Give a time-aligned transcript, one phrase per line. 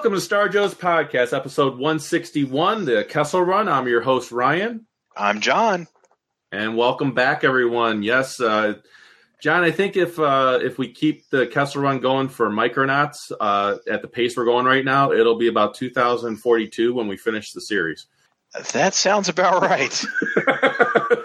[0.00, 3.68] Welcome to Star Joe's podcast, episode 161, the Kessel Run.
[3.68, 5.88] I'm your host, Ryan, I'm John.
[6.50, 8.02] and welcome back, everyone.
[8.02, 8.76] Yes, uh,
[9.42, 13.76] John, I think if uh, if we keep the Kessel Run going for Micronauts uh,
[13.90, 17.60] at the pace we're going right now, it'll be about 2042 when we finish the
[17.60, 18.06] series.
[18.72, 20.02] That sounds about right.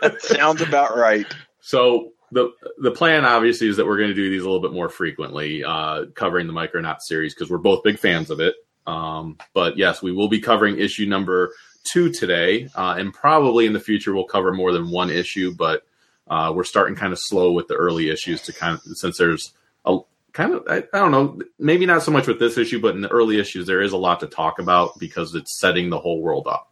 [0.02, 1.34] that sounds about right.
[1.62, 4.74] So the the plan obviously is that we're going to do these a little bit
[4.74, 8.56] more frequently, uh, covering the Micronauts series because we're both big fans of it.
[8.88, 11.54] Um, but yes, we will be covering issue number
[11.84, 15.54] two today, uh, and probably in the future we'll cover more than one issue.
[15.54, 15.84] But
[16.28, 19.54] uh, we're starting kind of slow with the early issues to kind of since there's
[19.86, 20.00] a
[20.34, 23.02] kind of I, I don't know maybe not so much with this issue, but in
[23.02, 26.22] the early issues there is a lot to talk about because it's setting the whole
[26.22, 26.72] world up.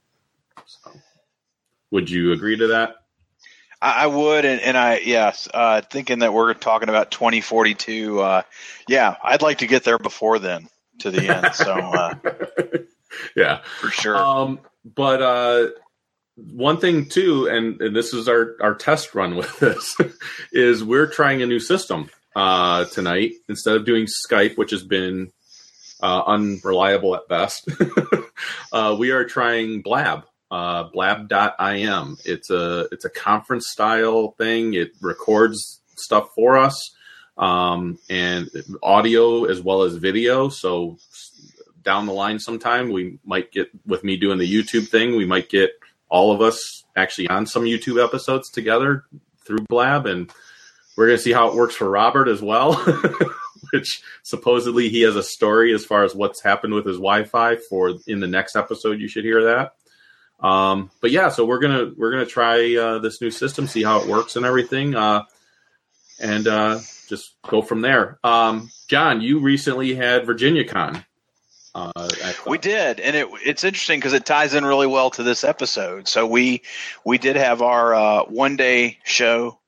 [0.65, 0.91] So,
[1.91, 2.95] would you agree to that?
[3.85, 8.17] I, would, and, and I yes, uh, thinking that we're talking about 2042.
[8.17, 8.41] Uh,
[8.87, 10.69] yeah, I'd like to get there before then
[10.99, 11.55] to the end.
[11.55, 12.13] So uh,
[13.35, 13.61] yeah.
[13.79, 14.17] for sure.
[14.17, 15.67] Um, but uh,
[16.35, 19.95] one thing too, and, and this is our our test run with this,
[20.51, 23.33] is we're trying a new system uh, tonight.
[23.49, 25.31] Instead of doing Skype, which has been
[26.01, 27.69] uh, unreliable at best,
[28.73, 30.25] uh, we are trying Blab.
[30.51, 32.17] Uh, blab.im.
[32.25, 34.75] It's a it's a conference style thing.
[34.75, 36.95] It records stuff for us,
[37.37, 38.49] um, and
[38.81, 40.49] audio as well as video.
[40.49, 40.97] So
[41.83, 45.49] down the line sometime we might get with me doing the youtube thing we might
[45.49, 45.71] get
[46.09, 49.03] all of us actually on some youtube episodes together
[49.45, 50.31] through blab and
[50.95, 52.73] we're going to see how it works for robert as well
[53.73, 57.95] which supposedly he has a story as far as what's happened with his wi-fi for
[58.07, 59.73] in the next episode you should hear that
[60.39, 63.99] um, but yeah so we're gonna we're gonna try uh, this new system see how
[64.01, 65.23] it works and everything uh,
[66.19, 71.03] and uh, just go from there um, john you recently had virginia con
[71.75, 72.11] uh,
[72.45, 76.07] We did, and it it's interesting because it ties in really well to this episode.
[76.07, 76.61] So we
[77.03, 79.59] we did have our uh, one day show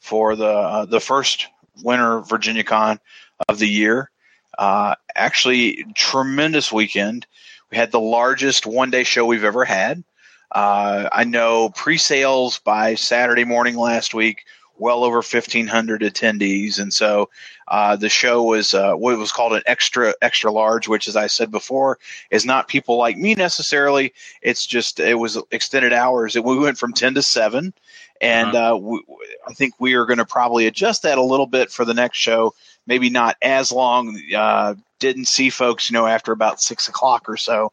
[0.00, 1.46] for the uh, the first
[1.82, 3.00] winter Virginia Con
[3.48, 4.10] of the year.
[4.58, 7.26] Uh, actually, tremendous weekend.
[7.70, 10.04] We had the largest one day show we've ever had.
[10.52, 14.44] Uh, I know pre sales by Saturday morning last week,
[14.78, 16.78] well over 1,500 attendees.
[16.78, 17.30] And so
[17.68, 21.26] uh, the show was uh, what was called an extra extra large, which, as I
[21.26, 21.98] said before,
[22.30, 24.12] is not people like me necessarily.
[24.42, 26.34] It's just it was extended hours.
[26.34, 27.72] We went from 10 to 7.
[28.20, 29.02] And uh, we,
[29.46, 32.18] I think we are going to probably adjust that a little bit for the next
[32.18, 32.54] show.
[32.86, 34.20] Maybe not as long.
[34.34, 37.72] Uh, didn't see folks, you know, after about six o'clock or so.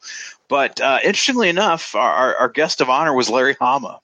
[0.50, 4.02] But uh, interestingly enough, our, our guest of honor was Larry Hama,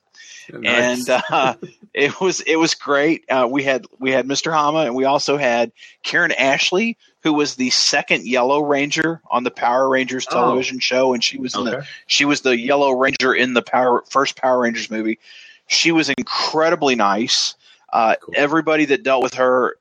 [0.53, 1.09] Nice.
[1.09, 1.53] and uh,
[1.93, 3.25] it was it was great.
[3.29, 4.51] Uh, we had we had Mr.
[4.51, 5.71] Hama, and we also had
[6.03, 10.33] Karan Ashley, who was the second Yellow Ranger on the Power Rangers Oh.
[10.35, 14.03] television show, and she was in the she was the Yellow Ranger in the Power
[14.09, 15.19] first Power Rangers movie.
[15.67, 17.55] She was incredibly nice.
[17.91, 18.33] Uh, Cool.
[18.37, 19.77] Everybody that dealt with her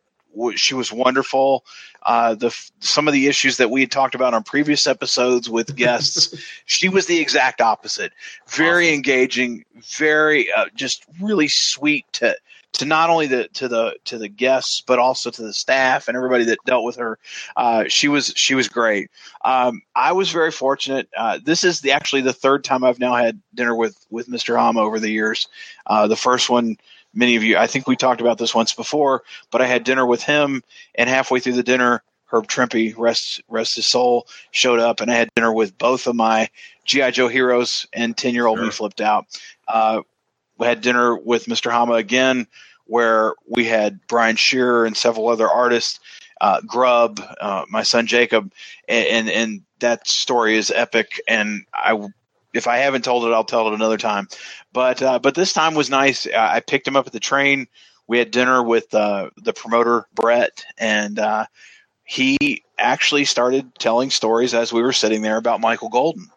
[0.56, 1.64] she was wonderful.
[2.02, 5.76] Uh, the some of the issues that we had talked about on previous episodes with
[5.76, 6.34] guests,
[6.66, 8.12] she was the exact opposite.
[8.48, 9.64] Very engaging,
[9.96, 12.36] very uh, just really sweet to
[12.76, 16.16] to not only the to the to the guests but also to the staff and
[16.16, 17.18] everybody that dealt with her.
[17.56, 19.10] Uh, she was she was great.
[19.44, 21.08] Um, I was very fortunate.
[21.16, 24.56] Uh, this is the actually the third time I've now had dinner with with Mr.
[24.56, 25.48] Hama over the years.
[25.86, 26.76] Uh, the first one,
[27.16, 30.06] many of you, I think we talked about this once before, but I had dinner
[30.06, 30.62] with him,
[30.94, 35.14] and halfway through the dinner, Herb Trimpe, rest rest his soul, showed up, and I
[35.14, 36.48] had dinner with both of my
[36.84, 39.26] GI Joe heroes, and ten year old me flipped out.
[39.66, 40.02] Uh,
[40.58, 41.70] we had dinner with Mr.
[41.70, 42.46] Hama again,
[42.84, 46.00] where we had Brian Shearer and several other artists,
[46.40, 48.52] uh, Grub, uh, my son Jacob,
[48.88, 51.20] and, and and that story is epic.
[51.28, 51.98] And I,
[52.56, 54.28] if I haven't told it, I'll tell it another time.
[54.72, 56.26] But uh, but this time was nice.
[56.26, 57.66] I picked him up at the train.
[58.08, 61.46] We had dinner with uh, the promoter Brett, and uh,
[62.04, 66.28] he actually started telling stories as we were sitting there about Michael Golden,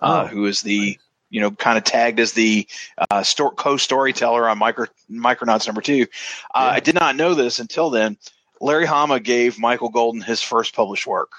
[0.00, 0.98] uh, Oh, who is the
[1.30, 2.66] you know kind of tagged as the
[3.10, 6.06] uh, sto- co-storyteller on Micro Micronauts number two.
[6.54, 6.76] Uh, Yeah.
[6.76, 8.16] I did not know this until then.
[8.60, 11.30] Larry Hama gave Michael Golden his first published work.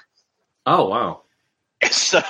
[0.66, 1.22] Oh wow.
[1.90, 2.22] So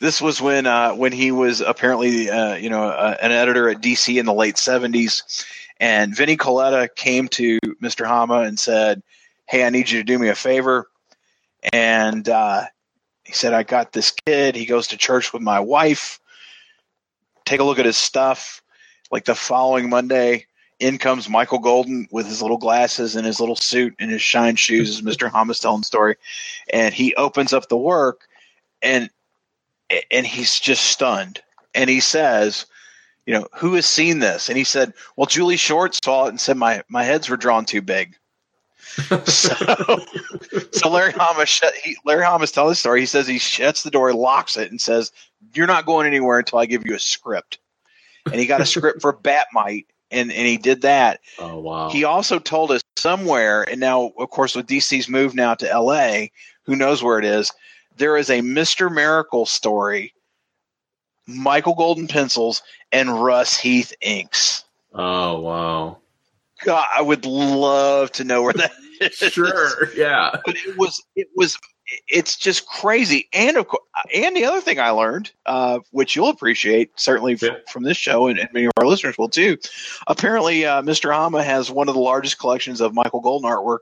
[0.00, 3.80] this was when uh, when he was apparently uh, you know uh, an editor at
[3.80, 5.22] DC in the late seventies,
[5.78, 8.06] and Vinnie Colletta came to Mr.
[8.06, 9.02] Hama and said,
[9.46, 10.90] "Hey, I need you to do me a favor,"
[11.72, 12.64] and uh,
[13.24, 14.56] he said, "I got this kid.
[14.56, 16.18] He goes to church with my wife.
[17.44, 18.62] Take a look at his stuff."
[19.12, 20.46] Like the following Monday,
[20.78, 24.56] in comes Michael Golden with his little glasses and his little suit and his shine
[24.56, 25.30] shoes, as Mr.
[25.30, 26.16] Hama's telling story,
[26.72, 28.28] and he opens up the work
[28.82, 29.10] and
[30.10, 31.40] and he's just stunned.
[31.74, 32.66] And he says
[33.26, 34.48] you know who has seen this?
[34.48, 37.64] And he said well Julie Schwartz saw it and said my my heads were drawn
[37.64, 38.16] too big.
[39.26, 39.54] So
[40.72, 43.00] so larry hama shut, he, larry hama's telling the story.
[43.00, 45.12] He says he shuts the door locks it and says
[45.54, 47.58] you're not going anywhere until i give you a script.
[48.26, 51.20] And he got a script for Bat-Mite and and he did that.
[51.38, 51.90] Oh wow.
[51.90, 56.26] he also told us somewhere, and now, of course, with DC's move now to LA,
[56.64, 57.52] who knows where it is,
[58.00, 58.92] there is a Mr.
[58.92, 60.12] Miracle story,
[61.26, 62.62] Michael Golden pencils,
[62.92, 64.64] and Russ Heath inks.
[64.94, 65.98] oh wow.
[66.64, 69.14] God, I would love to know where that is.
[69.14, 69.88] Sure.
[69.96, 70.30] Yeah.
[70.44, 71.56] But it was, it was,
[72.06, 73.28] it's just crazy.
[73.32, 73.82] And of course,
[74.14, 77.50] and the other thing I learned, uh, which you'll appreciate certainly f- Yeah.
[77.72, 79.56] from this show, and, and many of our listeners will too.
[80.06, 81.14] Apparently, uh, Mr.
[81.14, 83.78] Hama has one of the largest collections of Michael Golden artwork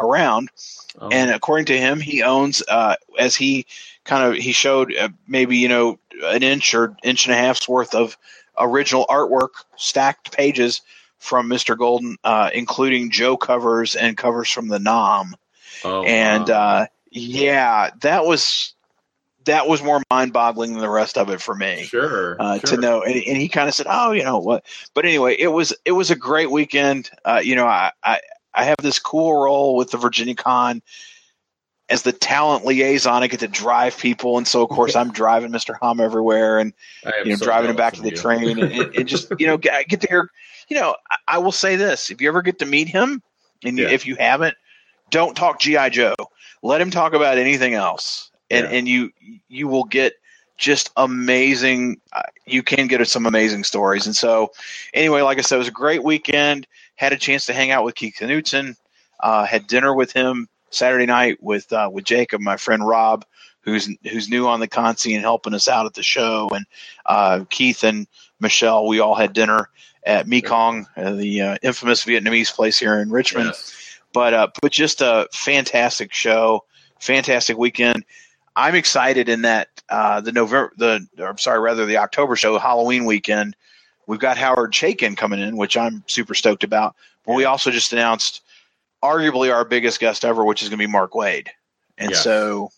[0.00, 0.50] around.
[0.98, 3.66] Oh, and according to him he owns uh, as he
[4.04, 7.68] kind of he showed uh, maybe you know an inch or inch and a half's
[7.68, 8.16] worth of
[8.58, 10.82] original artwork stacked pages
[11.18, 15.34] from mr golden uh, including joe covers and covers from the 'Nam
[15.84, 16.54] oh, and wow.
[16.54, 18.74] uh, yeah that was
[19.44, 22.36] that was more mind-boggling than the rest of it for me sure.
[22.40, 22.70] uh, sure.
[22.70, 23.02] to know.
[23.02, 24.64] And, and he kind of said, "Oh, you know what?"
[24.94, 27.10] But anyway, it was it was a great weekend.
[27.24, 28.20] Uh, you know, I, I
[28.54, 30.82] I have this cool role with the Virginia Con
[31.88, 33.22] as the talent liaison.
[33.22, 35.76] I get to drive people, and so of course I'm driving Mr.
[35.80, 36.72] Hum everywhere, and
[37.24, 39.46] you know so driving him back to the of train, and, and, and just you
[39.46, 40.30] know get, I get to hear.
[40.68, 43.22] You know, I, I will say this: if you ever get to meet him,
[43.64, 44.56] and you, if you haven't,
[45.10, 46.14] don't talk GI Joe.
[46.62, 48.70] Let him talk about anything else, and Yeah.
[48.70, 49.10] and you
[49.48, 50.14] you will get
[50.56, 52.00] just amazing.
[52.12, 54.06] Uh, you can get some amazing stories.
[54.06, 54.52] And so,
[54.94, 56.66] anyway, like I said, it was a great weekend.
[57.00, 58.76] Had a chance to hang out with Keith Knutson.
[59.20, 63.24] Uh, had dinner with him Saturday night with uh, with Jacob, my friend Rob,
[63.62, 66.50] who's who's new on the consi and helping us out at the show.
[66.52, 66.66] And
[67.06, 68.06] uh, Keith and
[68.38, 69.70] Michelle, we all had dinner
[70.04, 73.98] at Mekong, uh, the uh, infamous Vietnamese place here in Richmond Yes.
[74.12, 76.64] but uh, but just a fantastic show,
[77.00, 78.04] fantastic weekend.
[78.56, 82.58] I'm excited in that uh, the November the or, I'm sorry rather the October show
[82.58, 83.56] Halloween weekend.
[84.10, 86.96] We've got Howard Chaykin coming in, which I'm super stoked about.
[87.24, 88.42] But we also just announced
[89.04, 91.46] arguably our biggest guest ever, which is going to be Mark Waid,
[91.96, 92.72] and so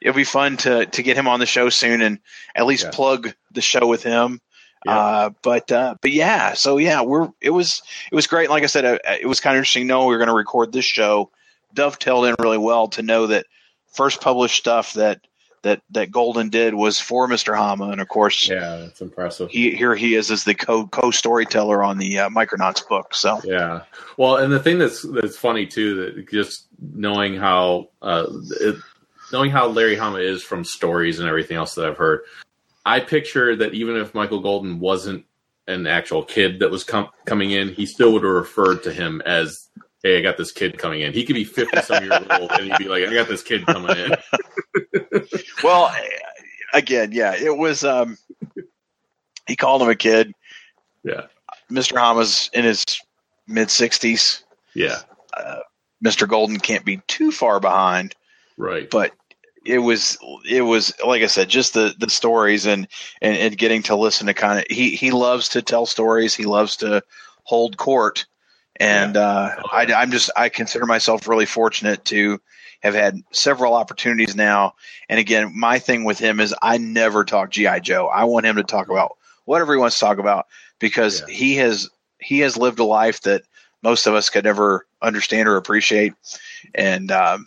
[0.00, 2.20] it'll be fun to to get him on the show soon and
[2.54, 4.40] at least plug the show with him.
[4.86, 4.96] Yeah.
[4.96, 8.48] Uh, but uh, but yeah, so yeah, we're it was it was great.
[8.48, 9.88] Like I said, uh, it was kind of interesting.
[9.88, 11.32] knowing we were going to record this show,
[11.74, 13.46] dovetailed in really well to know that
[13.92, 15.20] first published stuff that
[15.62, 17.56] that that Golden did was for Mr.
[17.56, 19.50] Hama, and of course, Yeah, that's impressive.
[19.50, 23.14] he here he is as the co co storyteller on the uh, Micronauts book.
[23.14, 23.82] So Yeah.
[24.16, 28.26] Well, and the thing that's that's funny too that just knowing how uh,
[28.60, 28.76] it,
[29.32, 32.20] knowing how Larry Hama is from stories and everything else that I've heard,
[32.86, 35.24] I picture that even if Michael Golden wasn't
[35.66, 39.20] an actual kid that was com- coming in, he still would have referred to him
[39.26, 39.68] as
[40.02, 41.12] hey, I got this kid coming in.
[41.12, 43.66] He could be fifty some years old, and he'd be like, I got this kid
[43.66, 44.12] coming in.
[45.62, 45.94] Well,
[46.72, 47.84] again, yeah, it was.
[47.84, 48.16] Um,
[49.46, 50.32] he called him a kid.
[51.04, 51.26] Yeah,
[51.70, 51.98] Mr.
[51.98, 52.84] Hama's in his
[53.46, 54.44] mid sixties.
[54.74, 55.00] yeah,
[56.04, 56.28] Mr.
[56.28, 58.14] Golden can't be too far behind,
[58.56, 58.88] right.
[58.88, 59.12] but
[59.66, 60.16] it was
[60.48, 62.86] it was like I said, just the the stories and
[63.20, 66.34] and, and getting to listen to kind of he he loves to tell stories.
[66.34, 67.02] He loves to
[67.44, 68.26] hold court,
[68.80, 72.40] and uh, I, I'm just I consider myself really fortunate to
[72.80, 74.74] have had several opportunities now.
[75.08, 78.06] And again, my thing with him is I never talk GI Joe.
[78.06, 79.16] I want him to talk about
[79.46, 80.46] whatever he wants to talk about
[80.78, 81.34] because Yeah.
[81.34, 81.88] he has
[82.20, 83.42] he has lived a life that
[83.82, 86.12] most of us could never understand or appreciate.
[86.74, 87.46] And um,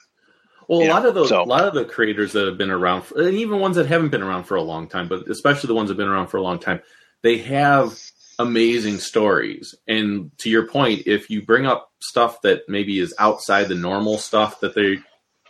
[0.67, 2.71] Well, a lot know, of those, so- a lot of the creators that have been
[2.71, 5.67] around, for, and even ones that haven't been around for a long time, but especially
[5.67, 6.81] the ones that have been around for a long time,
[7.21, 7.99] they have
[8.41, 9.75] amazing stories.
[9.87, 14.17] And to your point, if you bring up stuff that maybe is outside the normal
[14.17, 14.99] stuff that they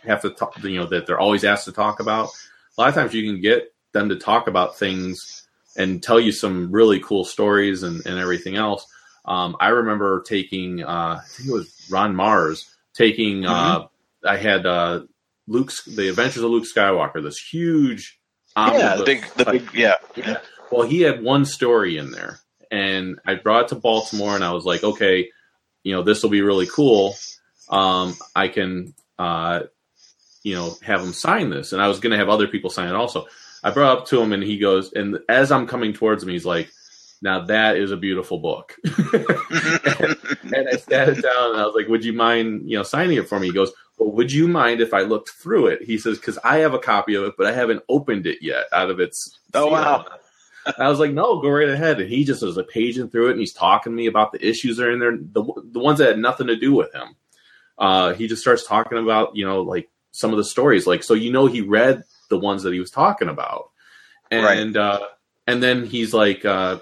[0.08, 2.28] have to talk, you know, that they're always asked to talk about,
[2.76, 5.46] a lot of times you can get them to talk about things
[5.76, 8.86] and tell you some really cool stories and, and everything else.
[9.24, 13.86] Um, I remember taking, uh, I think it was Ron Marz taking, uh,
[14.24, 15.02] I had uh,
[15.46, 18.18] Luke's The Adventures of Luke Skywalker, this huge,
[18.56, 19.94] yeah, the big the big yeah.
[20.14, 20.38] yeah.
[20.70, 22.40] Well, he had one story in there,
[22.72, 25.28] and I brought it to Baltimore, and I was like, okay,
[25.84, 27.14] you know, this will be really cool.
[27.68, 29.64] Um, I can, uh,
[30.42, 32.88] you know, have him sign this, and I was going to have other people sign
[32.88, 33.26] it also.
[33.62, 36.30] I brought it up to him, and he goes, and as I'm coming towards him,
[36.30, 36.70] he's like,
[37.20, 41.88] "Now that is a beautiful book." and I sat it down, and I was like,
[41.88, 44.80] "Would you mind, you know, signing it for me?" He goes, well, would you mind
[44.80, 45.82] if I looked through it?
[45.82, 48.64] He says, because I have a copy of it, but I haven't opened it yet
[48.72, 49.38] out of its.
[49.54, 50.06] Oh, wow.
[50.78, 52.00] I was like, no, go right ahead.
[52.00, 54.46] And he just was like paging through it and he's talking to me about the
[54.46, 55.42] issues that are in there, the,
[55.72, 57.16] the ones that had nothing to do with him.
[57.78, 60.86] Uh, he just starts talking about, you know, like some of the stories.
[60.86, 63.70] Like, so you know, he read the ones that he was talking about.
[64.30, 65.06] And, uh,
[65.46, 66.78] and then he's like, uh,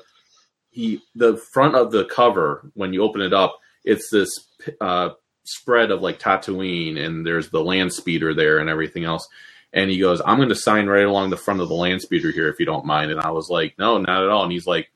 [0.70, 4.46] he, the front of the cover, when you open it up, it's this,
[4.80, 5.10] uh,
[5.44, 9.28] spread of like Tatooine and there's the land speeder there and everything else.
[9.72, 12.30] And he goes, I'm going to sign right along the front of the land speeder
[12.32, 13.10] here if you don't mind.
[13.12, 14.42] And I was like, no, not at all.
[14.42, 14.90] And he's like,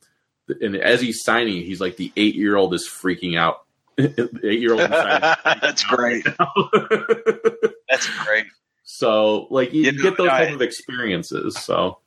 [0.61, 3.61] and as he's signing, he's like, the eight year old is freaking out.
[3.99, 6.27] eight year old That's great.
[7.89, 8.47] That's great.
[8.83, 11.57] So like you, You know, get those I- type of experiences.
[11.59, 11.99] So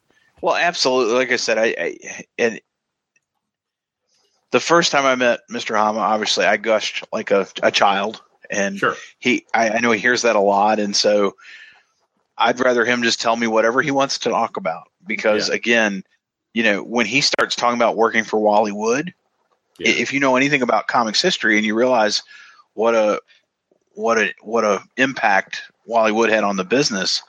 [0.42, 1.16] Well, absolutely.
[1.16, 1.98] Like I said, I, I
[2.38, 2.60] and
[4.52, 5.76] the first time I met Mr.
[5.78, 10.00] Hama, obviously I gushed like a, a child, and sure, he I, I know he
[10.00, 11.36] hears that a lot, and so
[12.38, 15.56] I'd rather him just tell me whatever he wants to talk about because Yeah.
[15.56, 16.04] again,
[16.54, 19.14] you know, when he starts talking about working for Wally Wood,
[19.80, 22.24] yeah, if you know anything about comics history and you realize
[22.74, 23.22] what a
[23.94, 27.22] what a what a impact Wally Wood had on the business,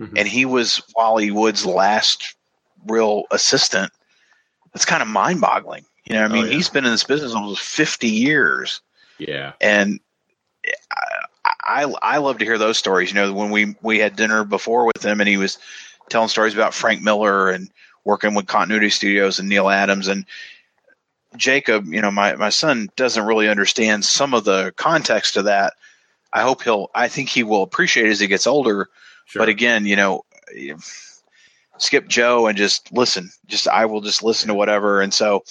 [0.00, 0.12] Mhm.
[0.18, 2.34] and he was Wally Wood's last
[2.86, 3.92] real assistant.
[4.72, 5.84] That's kind of mind boggling.
[6.04, 6.52] You know, I Oh, mean, yeah.
[6.52, 8.80] he's been in this business almost fifty years,
[9.18, 10.00] yeah, and
[11.64, 13.10] I, I love to hear those stories.
[13.10, 15.58] You know, when we we had dinner before with him, and he was
[16.08, 17.70] telling stories about Frank Miller and
[18.04, 20.26] working with Continuity Studios and Neal Adams and
[21.36, 21.86] Jacob.
[21.86, 25.74] You know, my my son doesn't really understand some of the context of that.
[26.32, 26.90] I hope he'll.
[26.94, 28.88] I think he will appreciate it as he gets older.
[29.26, 29.40] sure.
[29.40, 30.24] But again, you know,
[31.78, 33.30] skip Joe and just listen.
[33.46, 35.00] Just I will just listen to whatever.
[35.00, 35.44] And so,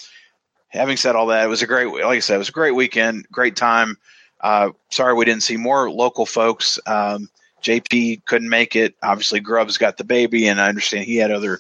[0.70, 1.88] having said all that, it was a great.
[1.88, 3.98] Like I said, it was a great weekend, great time.
[4.43, 6.77] Uh, sorry we didn't see more local folks.
[6.85, 7.29] Um,
[7.63, 8.93] JP couldn't make it.
[9.01, 11.59] Obviously, Grubbs got the baby, and I understand he had other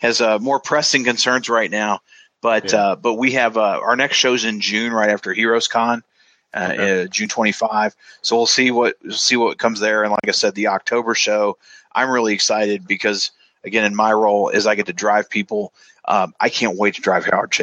[0.00, 2.00] has uh, more pressing concerns right now.
[2.40, 2.78] But Yeah.
[2.78, 6.02] uh, but we have uh, our next show's in June, right after Heroes Con,
[6.54, 7.02] uh, Okay.
[7.02, 7.94] uh, June twenty five.
[8.22, 10.02] So we'll see what see what comes there.
[10.02, 11.58] And like I said, the October show,
[11.94, 13.30] I'm really excited because
[13.64, 15.74] again, in my role, is I get to drive people.
[16.06, 17.54] Um, I can't wait to drive Howard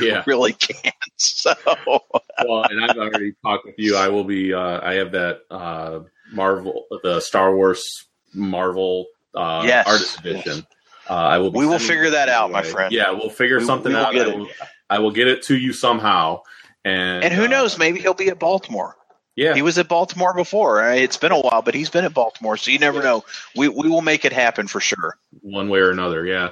[0.00, 0.22] yeah.
[0.26, 0.94] really can't.
[1.38, 1.52] So
[1.86, 3.96] well, and I've already talked with you.
[3.96, 4.54] I will be.
[4.54, 6.00] Uh, I have that uh,
[6.32, 9.86] Marvel, the Star Wars Marvel uh, Yes.
[9.88, 10.66] artist edition.
[11.10, 11.50] Uh, I will.
[11.50, 12.92] Be We will figure that out, my friend.
[12.92, 14.14] Yeah, we'll figure We- something we out.
[14.16, 14.48] I will,
[14.90, 16.42] I will get it to you somehow.
[16.84, 17.78] And and who uh, knows?
[17.78, 18.94] Maybe he'll be at Baltimore.
[19.34, 20.84] Yeah, He was at Baltimore before.
[20.92, 23.24] It's been a while, but he's been at Baltimore, so you never know.
[23.54, 25.16] We we will make it happen for sure.
[25.42, 26.26] one way or another.
[26.26, 26.50] Yeah.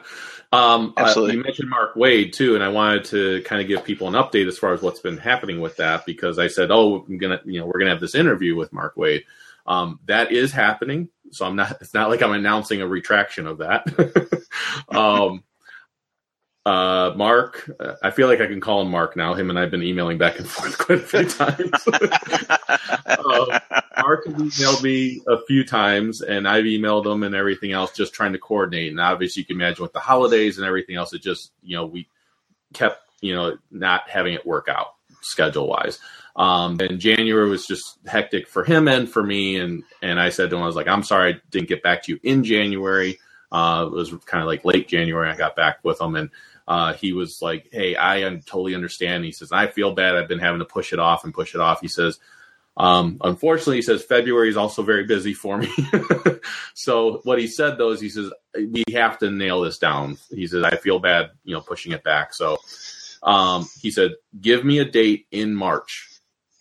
[0.57, 4.09] Um, uh, you mentioned Mark Waid too, and I wanted to kind of give people
[4.09, 7.19] an update as far as what's been happening with that because I said, "Oh, I'm
[7.19, 9.25] gonna, you know, we're gonna have this interview with Mark Waid."
[9.67, 11.77] Um, that is happening, so I'm not.
[11.81, 13.85] It's not like I'm announcing a retraction of that.
[14.89, 15.45] um,
[16.66, 19.35] uh, Mark, uh, I feel like I can call him Mark now.
[19.35, 21.70] Him and I've been emailing back and forth quite a few times.
[23.06, 23.61] uh,
[24.02, 28.12] Mark has emailed me a few times, and I've emailed him and everything else, just
[28.12, 28.90] trying to coordinate.
[28.90, 31.87] And obviously, you can imagine with the holidays and everything else, it just you know
[31.87, 32.08] we
[32.75, 36.00] kept you know not having it work out schedule wise.
[36.35, 39.61] Um, and January was just hectic for him and for me.
[39.61, 42.02] And and I said to him, I was like, I'm sorry I didn't get back
[42.02, 43.20] to you in January.
[43.52, 45.30] Uh, it was kind of like late January.
[45.30, 46.28] I got back with him, and
[46.68, 50.16] uh, he was like, "Hey, I totally understand." He says, "I feel bad.
[50.16, 52.18] I've been having to push it off and push it off." He says,
[52.76, 55.68] um, "Unfortunately, he says February is also very busy for me."
[56.75, 60.46] so what he said though is, he says, "We have to nail this down." He
[60.46, 62.58] says, "I feel bad, you know, pushing it back." So
[63.23, 66.08] um, he said, "Give me a date in March.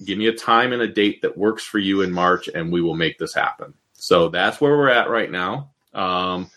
[0.03, 2.81] Give me a time and a date that works for you in March, and we
[2.81, 5.71] will make this happen." So that's where we're at right now.
[5.95, 6.51] Um,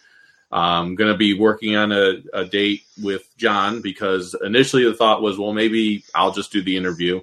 [0.50, 5.20] I'm going to be working on a, a, date with John because initially the thought
[5.20, 7.20] was, well, maybe I'll just do the interview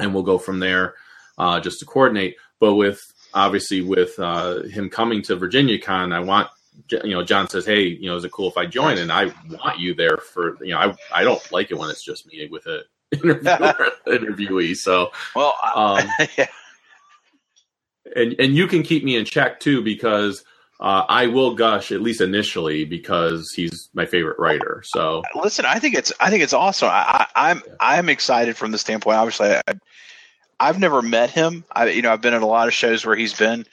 [0.00, 0.94] and we'll go from there
[1.36, 2.36] uh, just to coordinate.
[2.60, 6.48] But with obviously with uh, him coming to Virginia Con, I want
[6.90, 8.98] you know John says, hey, you know, is it cool if I join?
[8.98, 12.04] And I want you there for you know I I don't like it when it's
[12.04, 12.82] just me with a
[13.14, 14.76] interviewee.
[14.76, 16.06] So well, um,
[16.38, 16.46] yeah.
[18.14, 20.44] and and you can keep me in check too because
[20.80, 24.82] uh, I will gush at least initially because he's my favorite writer.
[24.84, 26.88] So listen, I think it's I think it's awesome.
[26.90, 27.74] I, am I'm, yeah.
[27.80, 29.16] I'm excited from the standpoint.
[29.16, 29.62] Obviously, I,
[30.60, 31.64] I've never met him.
[31.72, 33.66] I you know I've been at a lot of shows where he's been.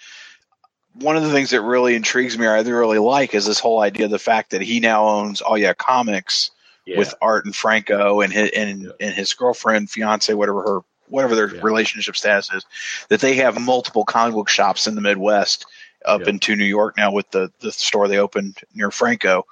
[0.93, 3.81] One of the things that really intrigues me, or I really like, is this whole
[3.81, 6.51] idea of the fact that he now owns Oh Yeah Comics
[6.85, 6.97] yeah.
[6.97, 8.89] with Art and Franco and his and, yeah.
[8.99, 12.65] and his girlfriend, fiance, whatever her whatever their relationship status is,
[13.09, 15.67] that they have multiple comic book shops in the Midwest
[16.03, 16.29] up yep.
[16.29, 19.45] into New York now with the the store they opened near Franco.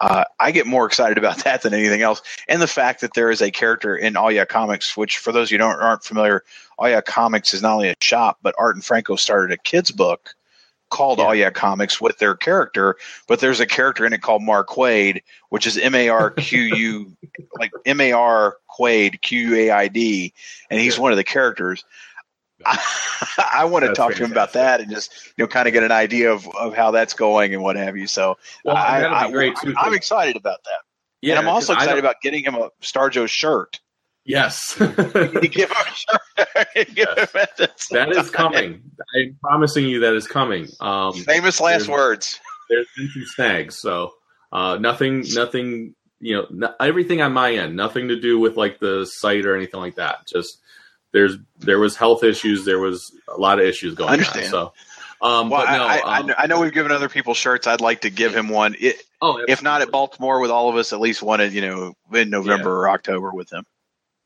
[0.00, 3.30] Uh, I get more excited about that than anything else, and the fact that there
[3.30, 6.42] is a character in Aw Yeah Comics, which for those of you don't aren't familiar,
[6.78, 9.90] Aw Yeah Comics is not only a shop, but Art and Franco started a kids
[9.90, 10.34] book
[10.90, 11.24] called yeah.
[11.24, 15.22] Aw Yeah Comics with their character, but there's a character in it called Mark Quaid,
[15.48, 17.16] which is M A R Q U,
[17.58, 20.32] like M A R Quaid Q U A I D,
[20.70, 21.84] and he's one of the characters.
[22.66, 25.68] I, I want to that's talk to him about that and just you know kind
[25.68, 28.06] of get an idea of, of how that's going and what have you.
[28.06, 30.80] So well, I, I, great too, I, am excited about that.
[31.20, 33.80] Yeah, and I'm also excited about getting him a Star Joe shirt.
[34.24, 35.44] Yes, give him a
[35.94, 36.88] shirt.
[36.96, 37.88] yes.
[37.90, 38.82] that is coming.
[39.14, 40.68] I'm promising you that is coming.
[40.80, 42.40] Um, Famous last words.
[42.68, 44.14] There's been some snags, so
[44.52, 45.94] uh, nothing, nothing.
[46.18, 49.80] You know, everything on my end, nothing to do with like the site or anything
[49.80, 50.26] like that.
[50.26, 50.58] Just
[51.16, 52.66] there's there was health issues.
[52.66, 54.46] There was a lot of issues going I understand.
[54.46, 54.50] on.
[54.50, 54.72] So,
[55.22, 57.66] um, well, no, I, I, um, I, know we've given other people shirts.
[57.66, 58.76] I'd like to give him one.
[58.78, 61.62] It, oh, if not at Baltimore with all of us, at least one at you
[61.62, 62.76] know in November yeah.
[62.76, 63.64] or October with him.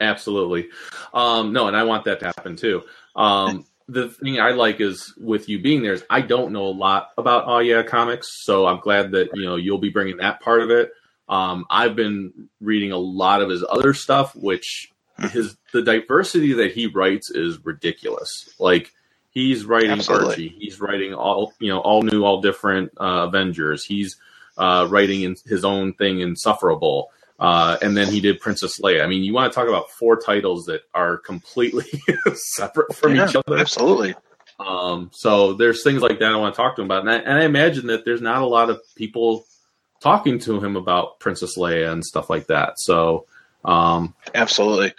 [0.00, 0.68] Absolutely.
[1.14, 2.82] Um, no, and I want that to happen too.
[3.14, 6.74] Um, the thing I like is with you being there is I don't know a
[6.74, 10.40] lot about Oh Yeah comics, so I'm glad that you know you'll be bringing that
[10.40, 10.90] part of it.
[11.28, 14.90] Um, I've been reading a lot of his other stuff, which
[15.28, 18.48] his the diversity that he writes is ridiculous.
[18.58, 18.92] Like
[19.30, 20.28] he's writing Absolutely.
[20.28, 23.84] Archie, he's writing all you know all new, all different uh, Avengers.
[23.84, 24.16] He's
[24.56, 27.10] uh, writing in his own thing, Insufferable.
[27.38, 29.02] Uh, and then he did Princess Leia.
[29.02, 31.86] I mean, you want to talk about four titles that are completely
[32.34, 33.56] separate from yeah, each other.
[33.56, 34.14] Absolutely.
[34.58, 37.16] Um, so there's things like that I want to talk to him about, and I,
[37.16, 39.46] and I imagine that there's not a lot of people
[40.00, 42.74] talking to him about Princess Leia and stuff like that.
[42.76, 43.26] So,
[43.64, 44.92] um, absolutely.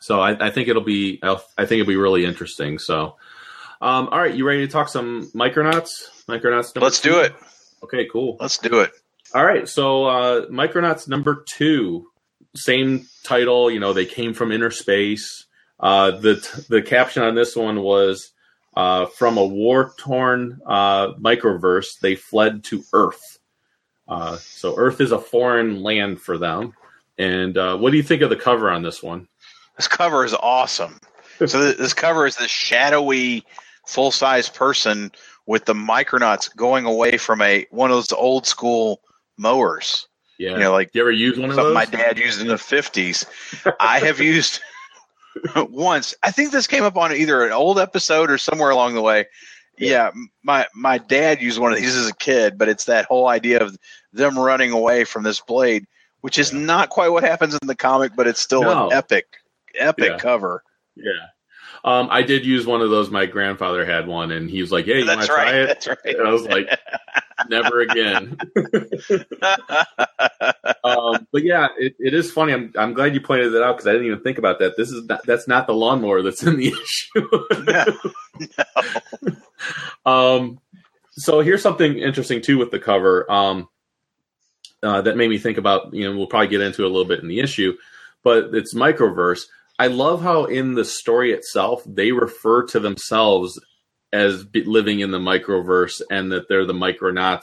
[0.00, 2.78] So I, I think it'll be I think it'll be really interesting.
[2.78, 3.16] So,
[3.80, 6.24] um, all right, you ready to talk some Micronauts?
[6.28, 6.80] Micronauts.
[6.80, 7.10] Let's two?
[7.10, 7.34] do it.
[7.82, 8.36] Okay, cool.
[8.40, 8.90] Let's do it.
[9.34, 12.06] All right, so uh, Micronauts number two,
[12.56, 13.70] same title.
[13.70, 15.46] You know, they came from inner space.
[15.78, 18.32] Uh, the the caption on this one was
[18.74, 21.98] uh, from a war torn uh, microverse.
[22.00, 23.38] They fled to Earth.
[24.08, 26.72] Uh, so Earth is a foreign land for them.
[27.18, 29.28] And uh, what do you think of the cover on this one?
[29.78, 31.00] This cover is awesome.
[31.46, 33.44] so this cover is this shadowy,
[33.86, 35.12] full size person
[35.46, 39.00] with the Micronauts going away from a one of those old school
[39.38, 40.08] mowers.
[40.38, 41.74] Yeah, you know, like you ever use one of those?
[41.74, 43.24] My dad used in the fifties.
[43.80, 44.60] I have used
[45.56, 46.14] once.
[46.24, 49.26] I think this came up on either an old episode or somewhere along the way.
[49.78, 49.90] Yeah.
[49.90, 50.10] yeah,
[50.42, 53.62] my my dad used one of these as a kid, but it's that whole idea
[53.62, 53.76] of
[54.12, 55.86] them running away from this blade,
[56.20, 56.58] which is yeah.
[56.58, 58.88] not quite what happens in the comic, but it's still no.
[58.88, 59.38] an epic
[59.76, 60.18] epic yeah.
[60.18, 60.62] cover.
[60.96, 61.12] Yeah.
[61.84, 63.10] Um, I did use one of those.
[63.10, 65.86] My grandfather had one, and he was like, "Hey, you want to try it?" That's
[65.86, 65.98] right.
[66.04, 66.68] And I was like,
[67.48, 68.36] never again.
[70.84, 72.52] um, but yeah, it, it is funny.
[72.52, 74.76] I'm I'm glad you pointed that out because I didn't even think about that.
[74.76, 77.28] This is not, that's not the lawnmower that's in the issue.
[79.26, 79.36] no,
[80.06, 80.60] Um,
[81.12, 83.68] so here's something interesting too with the cover um,
[84.82, 85.92] uh, that made me think about.
[85.92, 87.76] You know, we'll probably get into it a little bit in the issue,
[88.22, 89.46] but it's microverse.
[89.78, 93.60] I love how in the story itself they refer to themselves
[94.12, 97.42] as be- living in the microverse and that they're the micronauts.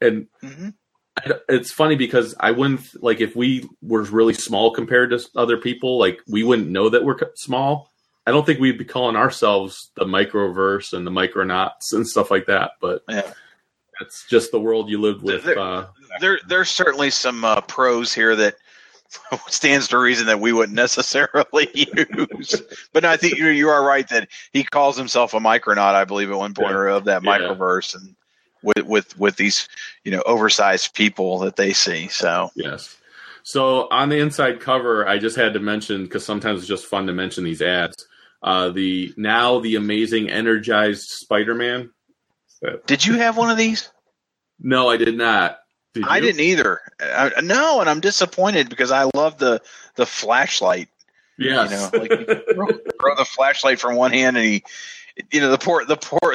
[0.00, 0.70] And hmm
[1.18, 5.58] I- it's funny because I wouldn't like if we were really small compared to other
[5.58, 7.90] people, like we wouldn't know that we're small.
[8.26, 12.46] I don't think we'd be calling ourselves the microverse and the micronauts and stuff like
[12.46, 12.72] that.
[12.80, 13.30] But Yeah.
[14.00, 15.44] that's just the world you lived with.
[15.44, 15.86] There- Uh,
[16.20, 18.56] there there's certainly some uh, pros here that
[19.48, 22.62] stands to reason that we wouldn't necessarily use.
[22.92, 25.94] But no, I think you you are right that he calls himself a micronaut.
[25.94, 26.76] I believe at one point Yeah.
[26.76, 27.38] or of that Yeah.
[27.38, 28.14] microverse and
[28.62, 29.68] with with with these
[30.04, 32.08] you know oversized people that they see.
[32.08, 32.96] So yes.
[33.44, 37.06] So on the inside cover, I just had to mention because sometimes it's just fun
[37.08, 38.06] to mention these ads.
[38.42, 41.90] Uh, the now the amazing energized Spider-Man.
[42.86, 43.90] did you have one of these?
[44.60, 45.58] No, I did not.
[45.94, 46.80] Did I didn't either.
[47.00, 49.60] I, no, and I'm disappointed because I love the
[49.96, 50.88] the flashlight.
[51.38, 54.64] Yeah, You know, like you throw, throw the flashlight from one hand, and he,
[55.30, 56.34] you know, the poor the poor.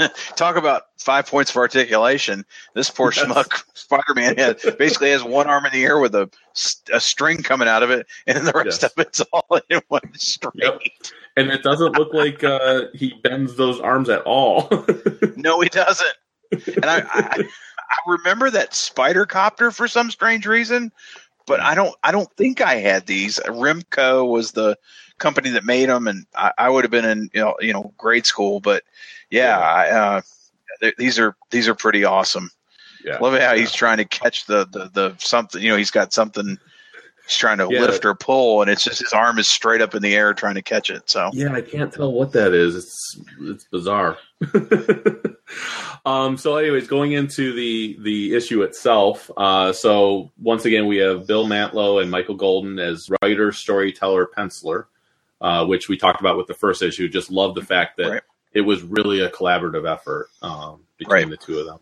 [0.36, 2.44] talk about five points of articulation.
[2.74, 3.24] This poor Yes.
[3.26, 6.30] schmuck Spider-Man has basically has one arm in the air with a,
[6.92, 8.92] a string coming out of it, and the rest Yes.
[8.92, 10.54] of it's all in one straight.
[10.54, 10.80] Yep.
[11.36, 14.68] and it doesn't look like uh, he bends those arms at all.
[15.36, 16.14] No, he doesn't.
[16.52, 17.44] And I, I,
[17.90, 20.92] I remember that spider copter for some strange reason,
[21.46, 21.94] but I don't.
[22.02, 23.38] I don't think I had these.
[23.46, 24.76] Remco was the
[25.18, 27.92] company that made them, and I, I would have been in you know you know
[27.96, 28.60] grade school.
[28.60, 28.84] But
[29.30, 29.66] yeah, Yeah.
[29.66, 30.20] I, uh,
[30.98, 32.50] these are these are pretty awesome.
[33.04, 33.18] yeah.
[33.18, 35.62] Love it how he's trying to catch the the the something.
[35.62, 36.58] You know, he's got something.
[37.28, 37.82] He's trying to Yeah.
[37.82, 40.54] lift or pull, and it's just his arm is straight up in the air trying
[40.54, 41.10] to catch it.
[41.10, 42.74] So Yeah, I can't tell what that is.
[42.74, 44.16] It's it's bizarre.
[46.06, 49.30] um, so, anyways, going into the the issue itself.
[49.36, 54.84] Uh, so once again, we have Bill Mantlo and Michael Golden as writer, storyteller, penciler,
[55.40, 57.08] uh, which we talked about with the first issue.
[57.08, 58.22] Just love the fact that Right.
[58.54, 61.30] it was really a collaborative effort um, between Right.
[61.30, 61.78] the two of them.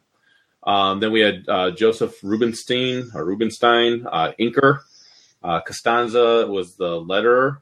[0.65, 4.81] Um, then we had uh, Joseph Rubenstein or Rubenstein, uh, inker.
[5.47, 7.59] Uh, Costanza was the letterer,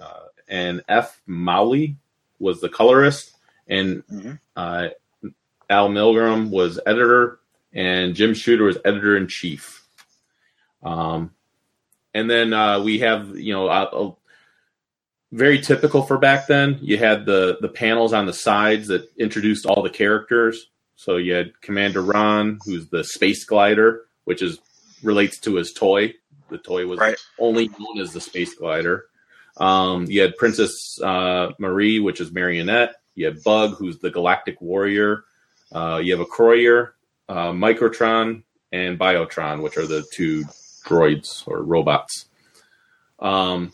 [0.00, 1.20] uh, and F.
[1.26, 1.96] Mowley
[2.38, 3.32] was the colorist,
[3.66, 4.38] and Mhm.
[4.56, 4.88] uh,
[5.68, 7.38] Al Milgrom was editor,
[7.74, 9.84] and Jim Shooter was editor in chief.
[10.82, 11.34] Um,
[12.14, 14.16] and then uh, we have you know a, a
[15.32, 16.78] very typical for back then.
[16.80, 20.70] You had the the panels on the sides that introduced all the characters.
[20.96, 24.58] So you had Commander Rann, who's the space glider, which is
[25.02, 26.14] relates to his toy.
[26.50, 27.16] The toy was Right.
[27.38, 29.06] only known as the space glider.
[29.56, 32.94] Um, you had Princess uh, Mari, which is Marionette.
[33.14, 35.24] You had Bug, who's the Galactic Warrior.
[35.72, 36.92] Uh, you have Acroyear,
[37.28, 40.44] uh, Microtron, and Biotron, which are the two
[40.84, 42.26] droids or robots.
[43.18, 43.72] Um,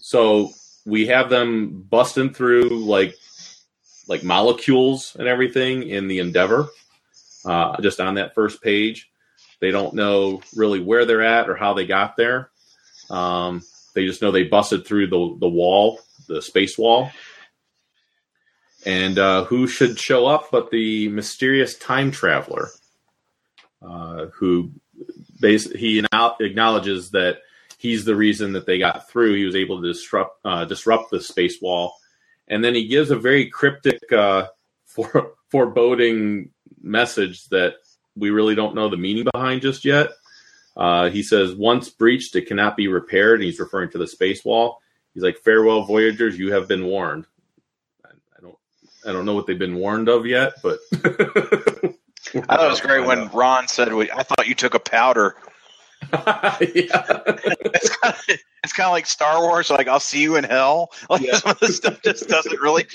[0.00, 0.50] so
[0.84, 3.14] we have them busting through like
[4.08, 6.68] like molecules and everything in the Endeavor,
[7.44, 9.10] uh, just on that first page.
[9.60, 12.50] They don't know really where they're at or how they got there.
[13.10, 13.62] Um,
[13.94, 17.10] they just know they busted through the the wall, the space wall.
[18.86, 22.68] And uh, who should show up but the mysterious time traveler,
[23.82, 24.70] uh, who
[25.40, 27.38] bas- he now acknowledges that
[27.76, 29.34] he's the reason that they got through.
[29.34, 31.94] He was able to disrupt uh, disrupt the space wall,
[32.46, 34.46] and then he gives a very cryptic, uh,
[34.84, 37.74] for, foreboding message that
[38.18, 40.10] we really don't know the meaning behind just yet.
[40.76, 44.44] Uh, he says, "Once breached, it cannot be repaired." And he's referring to the space
[44.44, 44.80] wall.
[45.14, 46.38] He's like, "Farewell, Voyagers.
[46.38, 47.26] You have been warned."
[48.04, 48.58] I, I don't,
[49.06, 53.06] I don't know what they've been warned of yet, but I thought it was great
[53.06, 55.34] when Rann said, "We- "I thought you took a powder."
[56.12, 56.58] yeah.
[56.60, 58.24] It's kind of,
[58.62, 59.68] it's kind of like Star Wars.
[59.70, 60.92] Like I'll see you in hell.
[61.10, 61.36] Like Yeah.
[61.38, 62.86] some of the stuff just doesn't really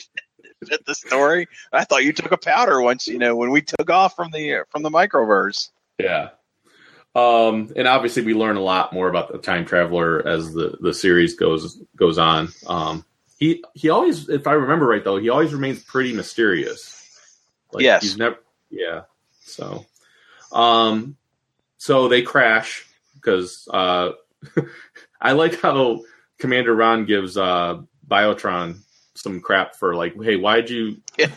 [0.65, 1.47] fit the story.
[1.71, 3.07] I thought you took a powder once.
[3.07, 5.69] You know when we took off from the from the microverse.
[5.99, 6.29] Yeah.
[7.15, 10.93] Um, and obviously we learn a lot more about the time traveler as the, the
[10.93, 12.49] series goes goes on.
[12.65, 13.05] Um,
[13.37, 16.99] he he always, if I remember right though, he always remains pretty mysterious.
[17.71, 18.01] Like, Yes.
[18.01, 18.37] he's never.
[18.71, 19.01] Yeah.
[19.41, 19.85] So,
[20.51, 21.15] um,
[21.77, 24.11] so they crash because uh,
[25.21, 26.01] I like how
[26.39, 28.79] Commander Rann gives uh Biotron
[29.15, 30.97] some crap for like, hey, why'd you?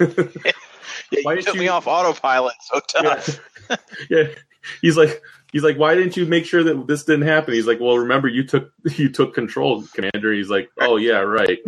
[1.11, 3.39] Yeah, Why you did took you- me off autopilot so tough.
[4.11, 4.25] yeah,
[4.81, 5.21] he's like,
[5.53, 7.55] he's like, why didn't you make sure that this didn't happen?
[7.55, 10.33] He's like, well, remember you took you took control, Commander.
[10.33, 11.59] He's like, oh yeah, right.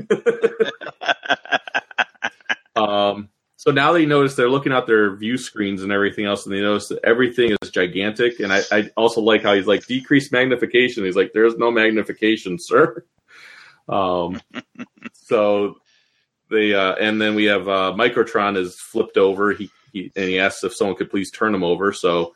[2.77, 6.55] um, so now they notice they're looking at their view screens and everything else, and
[6.55, 8.41] they notice that everything is gigantic.
[8.41, 11.05] And I, I also like how he's like decreased magnification.
[11.05, 13.05] He's like, there's no magnification, sir.
[13.89, 14.41] Um,
[15.13, 15.77] so
[16.51, 19.53] they uh, and then we have uh, Microtron is flipped over.
[19.53, 21.93] He, he and he asks if someone could please turn him over.
[21.93, 22.35] So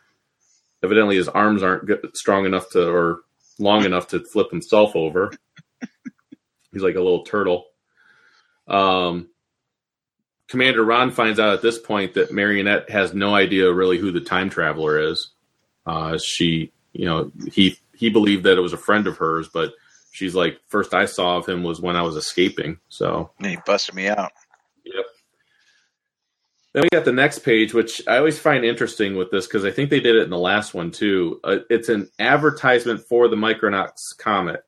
[0.83, 3.21] evidently his arms aren't good, strong enough to or
[3.59, 5.33] long enough to flip himself over.
[6.73, 7.67] He's like a little turtle.
[8.67, 9.29] Um,
[10.49, 14.21] Commander Rann finds out at this point that Marionette has no idea really who the
[14.21, 15.31] time traveler is.
[15.87, 19.73] Uh, she, you know, he he believed that it was a friend of hers, but
[20.13, 22.79] she's like, first I saw of him was when I was escaping.
[22.89, 24.31] So And he busted me out.
[24.85, 25.05] Yep.
[26.73, 29.71] Then we got the next page, which I always find interesting with this because I
[29.71, 31.41] think they did it in the last one too.
[31.43, 34.63] Uh, it's an advertisement for the Micronauts comic,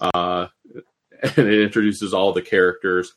[0.00, 0.46] uh,
[1.22, 3.12] and it introduces all the characters.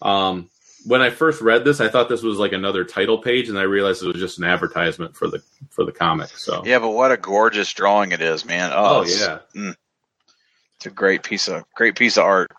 [0.00, 0.48] Um,
[0.86, 3.62] when I first read this, I thought this was like another title page, and I
[3.62, 6.28] realized it was just an advertisement for the for the comic.
[6.28, 8.70] So, Yeah, but what a gorgeous drawing it is, man.
[8.72, 9.40] Oh, oh yeah,
[10.78, 12.52] it's a great piece of great piece of art.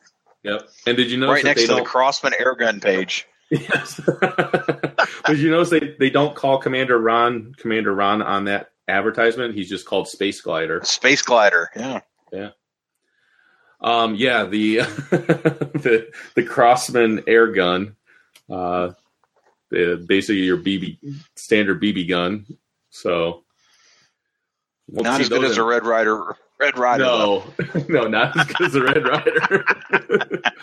[0.43, 0.67] yep.
[0.85, 3.25] And did you notice right that next they to the Crosman airgun page.
[3.51, 3.99] Yes.
[5.25, 9.55] Did you notice they, they don't call Commander Rann Commander Rann on that advertisement?
[9.55, 10.81] He's just called Space Glider.
[10.83, 11.71] Space glider.
[11.75, 12.01] Yeah.
[12.31, 12.49] Yeah.
[13.81, 14.75] Um, yeah, the
[15.09, 17.95] the the Crosman air gun,
[18.51, 18.91] uh,
[19.71, 20.99] the, basically your BB
[21.35, 22.45] standard BB gun.
[22.91, 23.45] So
[24.87, 27.03] we'll Not as good as a Red Ryder Red Ryder.
[27.03, 27.43] No,
[27.87, 29.63] no, not as good as the Red Ryder.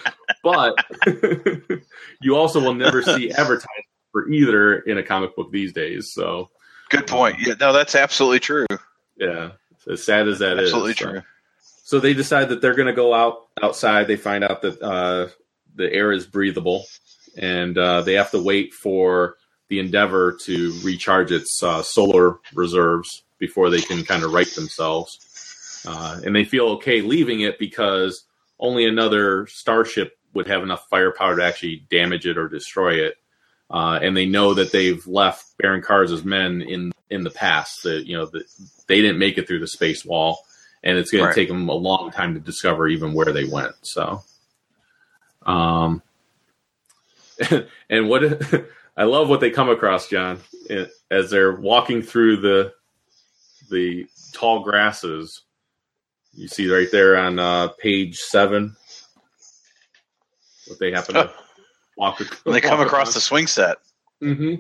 [0.42, 1.80] but
[2.20, 6.12] you also will never see advertising for either in a comic book these days.
[6.12, 6.50] So
[6.90, 7.36] Good point.
[7.40, 8.66] Yeah, no, that's absolutely true.
[9.16, 9.52] yeah,
[9.90, 11.10] as sad as that is, absolutely so.
[11.10, 11.22] true.
[11.84, 14.06] So they decide that they're going to go out outside.
[14.06, 15.28] They find out that uh,
[15.74, 16.84] the air is breathable,
[17.36, 19.36] and uh, they have to wait for
[19.68, 25.25] the Endeavor to recharge its uh, solar reserves before they can kind of right themselves.
[25.86, 28.24] Uh, and they feel okay leaving it because
[28.58, 33.16] only another starship would have enough firepower to actually damage it or destroy it.
[33.70, 37.82] Uh, and they know that they've left Baron Karza's men in in the past.
[37.82, 38.44] That you know that
[38.86, 40.38] they didn't make it through the space wall
[40.86, 41.34] and it's going Right.
[41.34, 43.74] to take them a long time to discover even where they went.
[43.82, 44.22] So,
[45.44, 46.00] um,
[47.90, 48.22] and what
[48.96, 50.40] I love what they come across, John,
[51.10, 52.72] as they're walking through the
[53.70, 55.42] the tall grasses.
[56.36, 58.76] You see right there on uh, page seven
[60.66, 61.32] what they happen to
[61.96, 62.20] walk.
[62.44, 63.78] When they come across the swing set,
[64.20, 64.56] hmm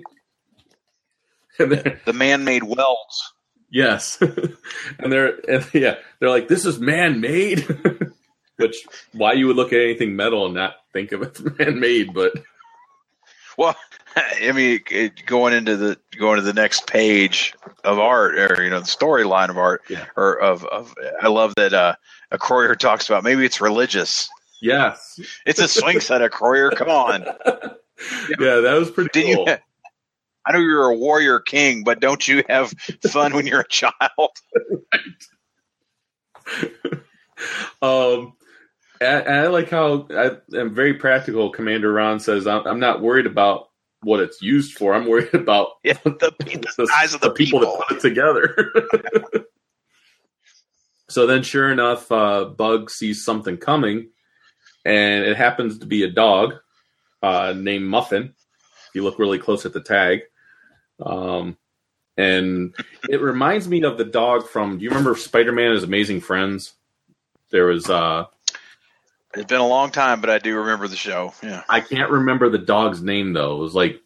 [1.58, 3.32] the man-made welds.
[3.70, 4.18] Yes,
[4.98, 7.66] and they're and yeah, they're like, "This is man-made,"
[8.56, 12.32] which why you would look at anything metal and not think of it man-made, but
[13.58, 13.76] Well,
[14.16, 17.52] I mean, it, going into the going to the next page
[17.84, 20.06] of art, or you know, the storyline of art, Yeah.
[20.16, 20.94] or of of.
[21.20, 21.94] I love that uh,
[22.32, 24.28] Acroyear talks about maybe it's religious.
[24.62, 26.74] yes, It's a swing set, Acroyear.
[26.74, 27.22] Come on,
[28.40, 29.46] yeah, that was pretty did cool.
[29.48, 29.56] you?
[30.46, 32.72] I know you're a warrior king, but don't you have
[33.10, 34.30] fun when you're a child?
[37.82, 38.32] um,
[39.00, 41.50] and, and I like how I am very practical.
[41.50, 43.68] Commander Rann says, "I'm, I'm not worried about
[44.02, 44.94] what it's used for.
[44.94, 46.32] I'm worried about Yeah, the,
[46.76, 47.76] the size of the, people, people.
[47.78, 48.72] that put it together."
[51.08, 54.10] so then, sure enough, uh, Bug sees something coming,
[54.84, 56.54] and it happens to be a dog
[57.22, 58.34] uh, named Muffin.
[58.88, 60.20] If you look really close at the tag,
[61.04, 61.56] um,
[62.16, 62.74] and
[63.10, 64.78] it reminds me of the dog from.
[64.78, 66.72] Do you remember Spider-Man: His Amazing Friends?
[67.50, 67.90] There was.
[67.90, 68.24] Uh,
[69.36, 71.32] It's been a long time, but I do remember the show.
[71.42, 73.56] Yeah, I can't remember the dog's name though.
[73.56, 74.00] It was like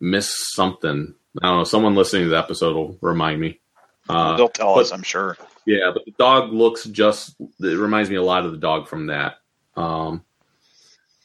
[0.00, 1.14] Miss something.
[1.42, 1.64] I don't know.
[1.64, 3.60] Someone listening to the episode will remind me.
[4.08, 5.36] Uh, they'll tell but- us, I'm sure.
[5.66, 7.34] yeah, but the dog looks just.
[7.40, 9.36] It reminds me a lot of the dog from that.
[9.76, 10.24] Um,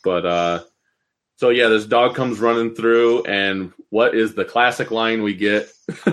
[0.04, 0.64] but uh,
[1.38, 5.70] so yeah, this dog comes running through, and what is the classic line we get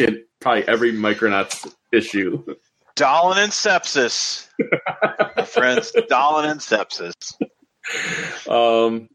[0.00, 2.56] in probably every Micronauts issue?
[2.96, 4.48] Dalin and sepsis,
[5.36, 5.92] My friends.
[6.10, 7.12] Dalin and sepsis.
[8.48, 9.08] Um,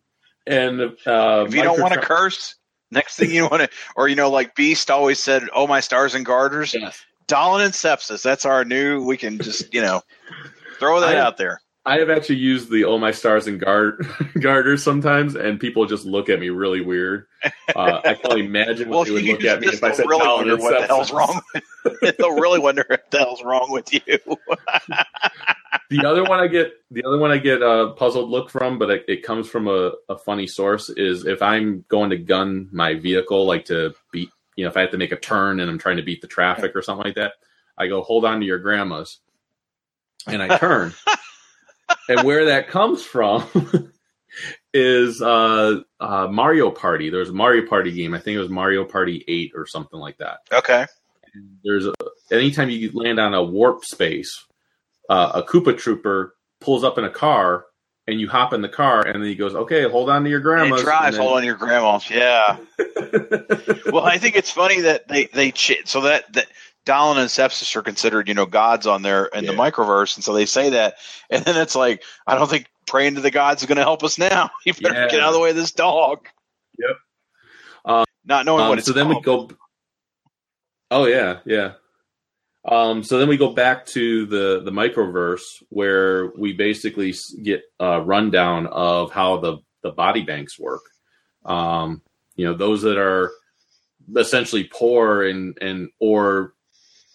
[0.45, 2.55] and uh, If you don't want to curse,
[2.91, 6.15] next thing you want to, or you know, like Beast always said, "Oh my stars
[6.15, 7.03] and garters." Yes.
[7.27, 8.23] Dalin and sepsis.
[8.23, 9.03] That's our new.
[9.03, 10.01] We can just you know
[10.79, 11.61] throw that I- out there.
[11.87, 14.05] I have actually used the "Oh My Stars and Guard"
[14.41, 17.27] garters sometimes, and people just look at me really weird.
[17.73, 20.05] Uh, I can only imagine what Well, they would look at me if I said
[20.05, 21.41] really wonder what the hell's wrong.
[22.19, 24.19] They'll really wonder what the hell's wrong with you.
[25.89, 28.89] The other one I get, the other one I get a puzzled look from, but
[28.89, 30.89] it, it comes from a, a funny source.
[30.89, 34.81] Is if I'm going to gun my vehicle, like to beat, you know, if I
[34.81, 37.15] have to make a turn and I'm trying to beat the traffic or something like
[37.15, 37.35] that,
[37.77, 39.19] I go hold on to your grandma's,
[40.27, 40.93] and I turn.
[42.09, 43.43] And where that comes from
[44.73, 47.09] is uh, uh, Mario Party.
[47.09, 48.13] There's a Mario Party game.
[48.13, 50.85] I think it was Mario Party Eight or something like that Okay.
[51.63, 51.93] there's a,
[52.31, 54.45] anytime you land on a warp space,
[55.09, 56.29] uh, a Koopa Troopa
[56.61, 57.65] pulls up in a car,
[58.07, 60.39] and you hop in the car, and then he goes, "Okay, hold on to your
[60.39, 62.09] grandma." grandma's." drives then- hold on to your grandma's.
[62.09, 62.57] Yeah.
[63.91, 66.47] well, I think it's funny that they they ch- so that that
[66.87, 70.33] Dallin and Sepsis are considered you know gods on there in the microverse, and so
[70.33, 70.95] they say that,
[71.29, 74.03] and then it's like I don't think praying to the gods is going to help
[74.03, 74.49] us now.
[74.65, 75.07] You better Yeah.
[75.09, 76.27] get out of the way of this dog.
[76.79, 76.97] Yep.
[77.85, 79.49] Um, Not knowing Um, what it's so then we go.
[80.89, 81.73] Oh yeah, yeah.
[82.65, 88.01] Um, so then we go back to the the microverse where we basically get a
[88.01, 90.81] rundown of how the the body banks work.
[91.45, 92.01] Um,
[92.35, 93.31] you know, those that are
[94.15, 96.53] essentially poor and and or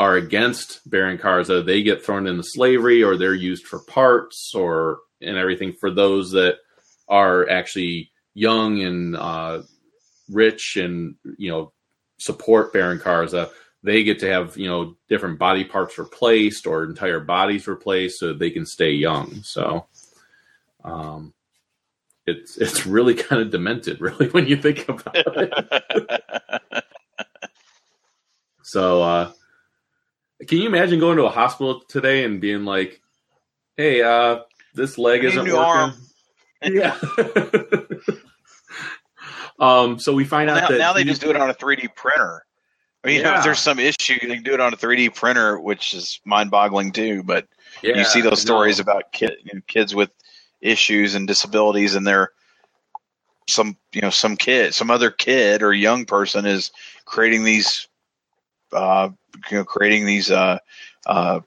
[0.02, 4.98] are against Baron Karza, they get thrown into slavery or they're used for parts or
[5.20, 5.74] and everything.
[5.74, 6.56] For those that
[7.08, 9.62] are actually young and uh,
[10.28, 11.72] rich and you know
[12.18, 13.50] support Baron Karza,
[13.84, 18.32] they get to have you know different body parts replaced or entire bodies replaced so
[18.32, 19.44] they can stay young.
[19.44, 19.86] So,
[20.82, 21.32] um,
[22.26, 26.24] it's it's really kind of demented, really, when you think about it.
[28.64, 29.32] So, uh,
[30.46, 33.00] can you imagine going to a hospital today and being like,
[33.76, 34.40] "Hey, uh,
[34.74, 35.94] this leg isn't working." arm.
[36.64, 36.96] Yeah.
[39.58, 39.98] um.
[39.98, 42.44] So we find out now, that now they just do it on a 3D printer.
[43.02, 43.38] I mean, you know, Yeah.
[43.38, 46.92] if there's some issue, they can do it on a 3D printer, which is mind-boggling
[46.92, 47.22] too.
[47.24, 47.48] But
[47.82, 50.10] Yeah, you see those stories about kid, you know, kids with
[50.60, 52.30] issues and disabilities, and they're
[53.48, 56.70] some you know some kid, some other kid or young person is
[57.06, 57.88] creating these,
[58.72, 59.10] uh,
[59.50, 60.58] you know, creating these uh,
[61.06, 61.40] uh,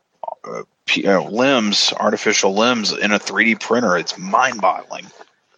[0.44, 3.98] uh, p- you know, limbs, artificial limbs in a 3D printer.
[3.98, 5.08] It's mind-boggling.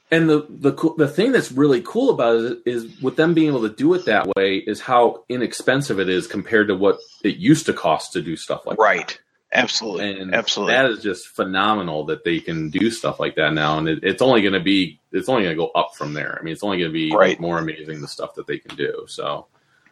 [0.10, 3.67] And the the the thing that's really cool about it is with them being able
[3.67, 7.65] to do it that way is how inexpensive it is compared to what it used
[7.65, 9.08] to cost to do stuff like Right.
[9.10, 9.19] that.
[9.51, 10.21] Absolutely.
[10.21, 10.75] And Absolutely.
[10.75, 14.21] that is just phenomenal that they can do stuff like that now, and it, it's
[14.21, 16.38] only going to be it's only going to go up from there.
[16.39, 17.38] I mean, it's only going to be Right.
[17.39, 19.03] more amazing the stuff that they can do.
[19.10, 19.47] So.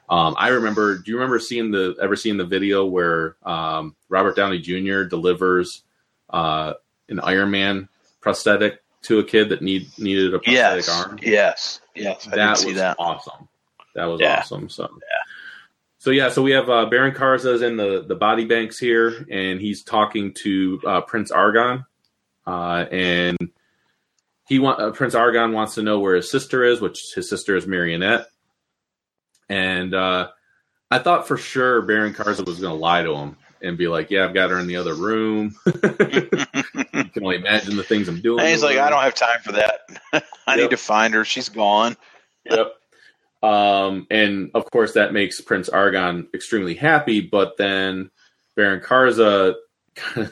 [0.10, 0.98] Um, I remember.
[0.98, 5.04] Do you remember seeing the ever seeing the video where um, Robert Downey Jr.
[5.04, 5.84] delivers
[6.30, 6.74] uh,
[7.10, 7.90] an Iron Man
[8.22, 10.90] prosthetic to a kid that need needed a prosthetic yes.
[10.90, 11.20] arm?
[11.22, 11.82] Yes.
[11.96, 12.28] Yes.
[12.28, 12.96] I that was that.
[13.00, 13.48] awesome.
[13.96, 14.40] That was Yeah.
[14.40, 14.70] awesome.
[14.70, 14.90] So
[15.98, 19.60] So yeah, so we have uh, Baron Karza's in the the body banks here, and
[19.60, 21.84] he's talking to uh, Prince Argon,
[22.46, 23.38] uh, and
[24.48, 27.56] he want uh, Prince Argon wants to know where his sister is, which his sister
[27.56, 28.28] is Marionette,
[29.50, 30.30] and uh,
[30.92, 34.12] I thought for sure Baron Karza was going to lie to him and be like,
[34.12, 35.74] "Yeah, I've got her in the other room." you
[36.30, 38.40] can only imagine the things I'm doing.
[38.40, 39.82] And he's like, I don't have time for that.
[40.48, 40.58] I Yep.
[40.60, 41.26] need to find her.
[41.26, 41.96] She's gone.
[42.50, 42.74] Yep.
[43.44, 47.22] Um, and of course, that makes Prince Argon extremely happy.
[47.22, 48.10] But then
[48.56, 49.56] Baron Karza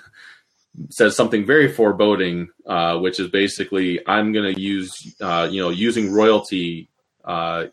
[0.89, 5.69] says something very foreboding, uh, which is basically, "I'm going to use, uh, you know,
[5.69, 6.89] using royalty
[7.23, 7.65] uh,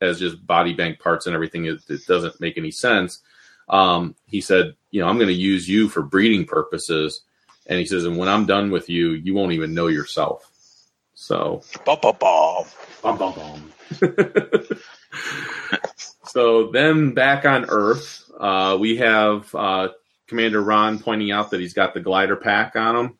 [0.00, 1.66] as just body bank parts and everything.
[1.66, 3.20] It, it doesn't make any sense."
[3.68, 7.22] Um, he said, "You know, I'm going to use you for breeding purposes."
[7.66, 10.50] And he says, "And when I'm done with you, you won't even know yourself."
[11.14, 12.64] So Bum, bum, bum.
[13.02, 13.72] Bum, bum, bum.
[16.26, 19.88] so then back on Earth, uh, we have uh,
[20.26, 23.18] Commander Rann pointing out that he's got the glider pack on him.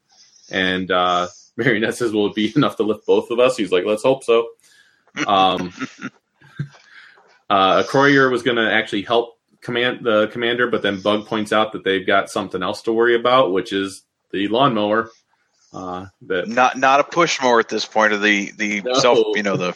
[0.51, 3.57] And uh, Marionette says, Will it be enough to lift both of us?
[3.57, 4.49] He's like, Let's hope so.
[5.27, 5.73] Um,
[7.51, 11.73] uh, Croyer was going to actually help command the commander, but then Bug points out
[11.73, 15.11] that they've got something else to worry about, which is the lawnmower.
[15.73, 18.95] Uh, that Not not a push mower at this point of the the No.
[18.95, 19.19] self.
[19.37, 19.75] You know the.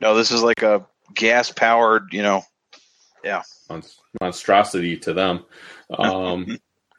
[0.00, 2.12] No, this is like a gas powered.
[2.12, 2.42] You know.
[3.68, 5.44] monst- monstrosity to them.
[5.90, 6.58] Um,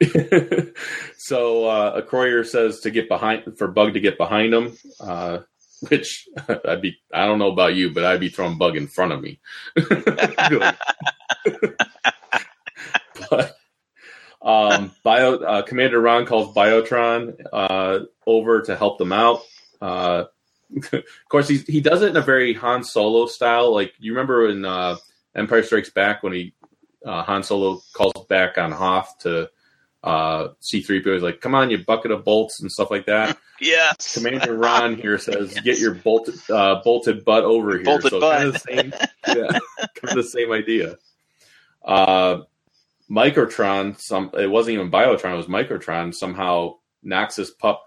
[1.16, 5.38] so uh, Acroyear says to get behind for Bug to get behind him, uh,
[5.88, 6.28] which
[6.66, 9.22] I'd be I don't know about you, but I'd be throwing Bug in front of
[9.22, 9.40] me.
[13.30, 13.56] But
[14.42, 19.42] Um, Bio uh, Commander Rann calls Biotron uh, over to help them out.
[19.80, 20.24] Uh,
[20.92, 23.72] of course, he he does it in a very Han Solo style.
[23.74, 24.96] Like you remember in uh,
[25.34, 26.54] Empire Strikes Back when he
[27.04, 29.50] uh, Han Solo calls back on Hoth to
[30.02, 31.14] uh, C-3PO.
[31.14, 34.14] He's like, "Come on, you bucket of bolts and stuff like that." Yes.
[34.14, 38.38] Commander Rann here says, "Get your bolted uh, bolted butt over here." Bolted so butt.
[38.38, 38.92] kind of the same,
[39.28, 40.96] yeah, kind of the same idea.
[41.84, 42.38] Uh,
[43.10, 46.14] Microtron, some it wasn't even Biotron; it was Microtron.
[46.14, 47.84] Somehow knocks his pup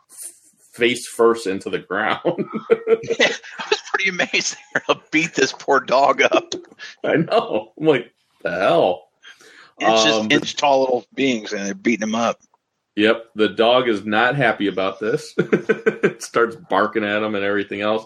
[0.73, 2.19] face first into the ground.
[2.69, 4.59] it was pretty amazing.
[4.87, 6.53] They'll beat this poor dog up.
[7.03, 7.73] I know.
[7.79, 9.07] I'm like, the hell.
[9.79, 12.39] It's Um, just inch tall little beings, and they're beating them up.
[12.95, 15.33] Yep, the dog is not happy about this.
[15.37, 18.05] it starts barking at him and everything else,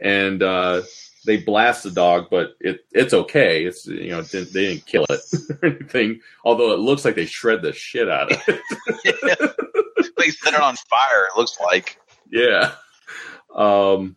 [0.00, 0.82] and uh,
[1.24, 3.64] they blast the dog, but it it's okay.
[3.64, 5.20] It's you know didn't, they didn't kill it
[5.62, 6.20] or anything.
[6.44, 8.60] Although it looks like they shred the shit out of it.
[10.16, 11.28] they set it on fire.
[11.32, 12.00] It looks like.
[12.30, 12.72] yeah.
[13.54, 14.16] Um.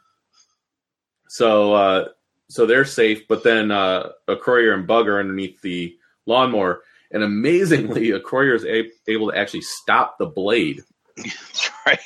[1.29, 2.07] So uh,
[2.49, 5.95] so they're safe, but then uh, Acroyear and bug are underneath the
[6.27, 10.81] lawnmower, and amazingly, Acroyear is a- able to actually stop the blade.
[11.15, 11.99] That's right.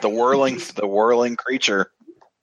[0.00, 1.92] The whirling, the whirling creature.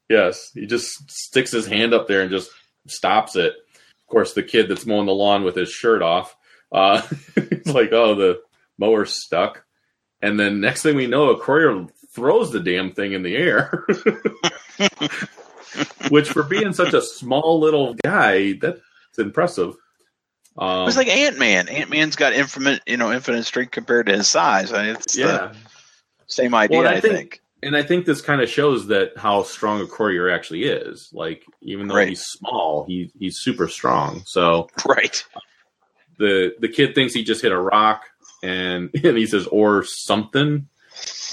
[0.10, 2.50] Yes, he just sticks his hand up there and just
[2.88, 3.54] stops it.
[3.76, 6.36] Of course, the kid that's mowing the lawn with his shirt off,
[6.72, 7.02] uh,
[7.36, 8.40] he's like, "Oh, the
[8.80, 9.64] mower's stuck."
[10.22, 13.86] And then next thing we know, Acroyear throws the damn thing in the air.
[16.10, 18.82] Which, for being such a small little guy, that's
[19.20, 19.76] impressive.
[20.60, 21.68] Um, It was like Ant Man.
[21.70, 24.72] Ant Man's got infinite, you know, infinite strength compared to his size.
[24.74, 25.54] I mean, it's the yeah,
[26.28, 26.80] same idea.
[26.80, 27.42] Well, I I think- think.
[27.64, 31.10] and I think this kind of shows that how strong Acroyear actually is.
[31.14, 32.10] Like, even though Right.
[32.10, 34.24] he's small, he he's super strong.
[34.26, 35.24] So Right.
[36.18, 38.04] the the kid thinks he just hit a rock
[38.44, 40.68] and and he says or something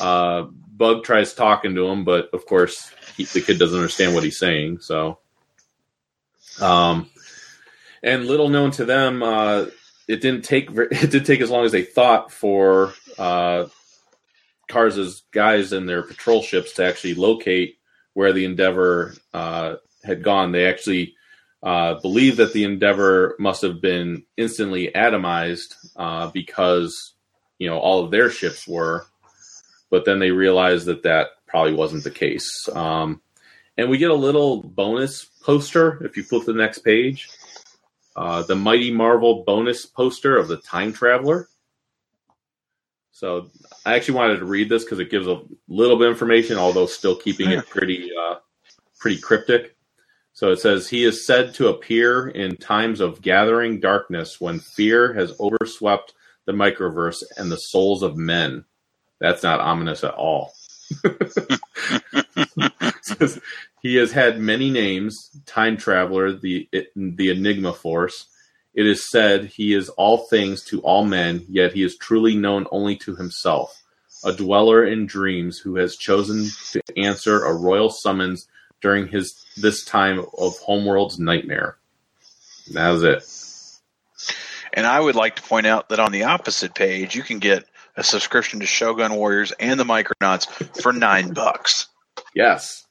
[0.00, 0.42] uh
[0.76, 4.38] bug tries talking to him but of course he, the kid doesn't understand what he's
[4.38, 5.18] saying so
[6.60, 7.08] um
[8.06, 9.66] and little known to them uh
[10.08, 13.66] it didn't take it did take as long as they thought for uh
[15.32, 17.78] guys and their patrol ships to actually locate
[18.14, 20.52] where the Endeavor uh, had gone.
[20.52, 21.14] They actually
[21.62, 27.14] uh, believe that the Endeavor must have been instantly atomized uh, because
[27.58, 29.06] you know all of their ships were,
[29.90, 32.68] but then they realized that that probably wasn't the case.
[32.72, 33.20] Um,
[33.78, 37.28] and we get a little bonus poster if you flip to the next page.
[38.16, 41.48] Uh, the Mighty Marvel bonus poster of the Time Traveler.
[43.12, 43.50] So
[43.84, 46.86] I actually wanted to read this because it gives a little bit of information, although
[46.86, 48.36] still keeping it pretty uh,
[48.98, 49.76] pretty cryptic.
[50.32, 55.14] So it says he is said to appear in times of gathering darkness when fear
[55.14, 56.14] has overswept
[56.44, 58.64] the microverse and the souls of men.
[59.18, 60.52] That's not ominous at all.
[63.86, 68.26] He has had many names: time traveler, the the enigma force.
[68.74, 72.66] It is said he is all things to all men, yet he is truly known
[72.72, 73.80] only to himself.
[74.24, 78.48] A dweller in dreams who has chosen to answer a royal summons
[78.80, 81.78] during his this time of homeworld's nightmare.
[82.72, 83.22] That was it.
[84.72, 87.64] And I would like to point out that on the opposite page, you can get
[87.96, 91.86] a subscription to Shogun Warriors and the Micronauts for nine bucks.
[92.34, 92.85] Yes.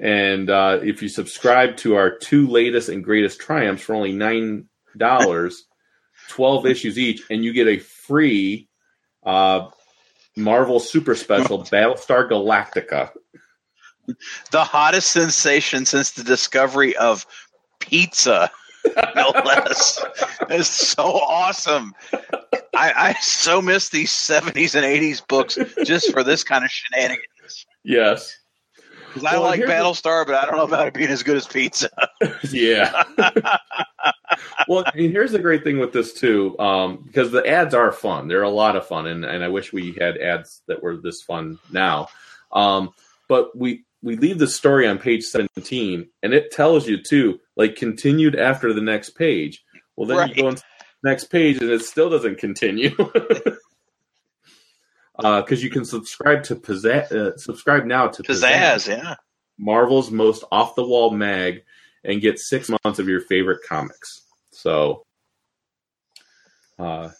[0.00, 4.66] And uh, if you subscribe to our two latest and greatest triumphs for only nine
[4.96, 5.64] dollars,
[6.28, 8.68] twelve issues each, and you get a free
[9.24, 9.68] uh,
[10.36, 13.10] Marvel Super Special Battlestar Galactica.
[14.50, 17.26] The hottest sensation since the discovery of
[17.78, 18.50] pizza,
[19.14, 20.02] no less.
[20.48, 21.94] It's so awesome.
[22.74, 27.66] I, I so miss these 70s and 80s books just for this kind of shenanigans.
[27.84, 28.39] Yes.
[29.14, 31.22] Because I Well, like here's the- Battlestar, but I don't know about it being as
[31.22, 31.88] good as pizza.
[32.50, 33.02] Yeah.
[34.68, 38.28] well, and here's the great thing with this too, um, because the ads are fun.
[38.28, 41.22] They're a lot of fun, and, and I wish we had ads that were this
[41.22, 42.08] fun now.
[42.52, 42.90] Um,
[43.28, 47.76] but we we leave the story on page 17, and it tells you too, like
[47.76, 49.62] continued after the next page.
[49.96, 50.34] Well, then Right.
[50.36, 50.62] you go the
[51.04, 52.94] next page, and it still doesn't continue.
[55.20, 59.16] Because you can subscribe to Pizzazz, uh, subscribe now to Pizzazz, yeah.
[59.58, 61.62] Marvel's most off the wall mag
[62.04, 64.22] and get six months of your favorite comics.
[64.50, 65.04] So
[66.78, 67.10] uh,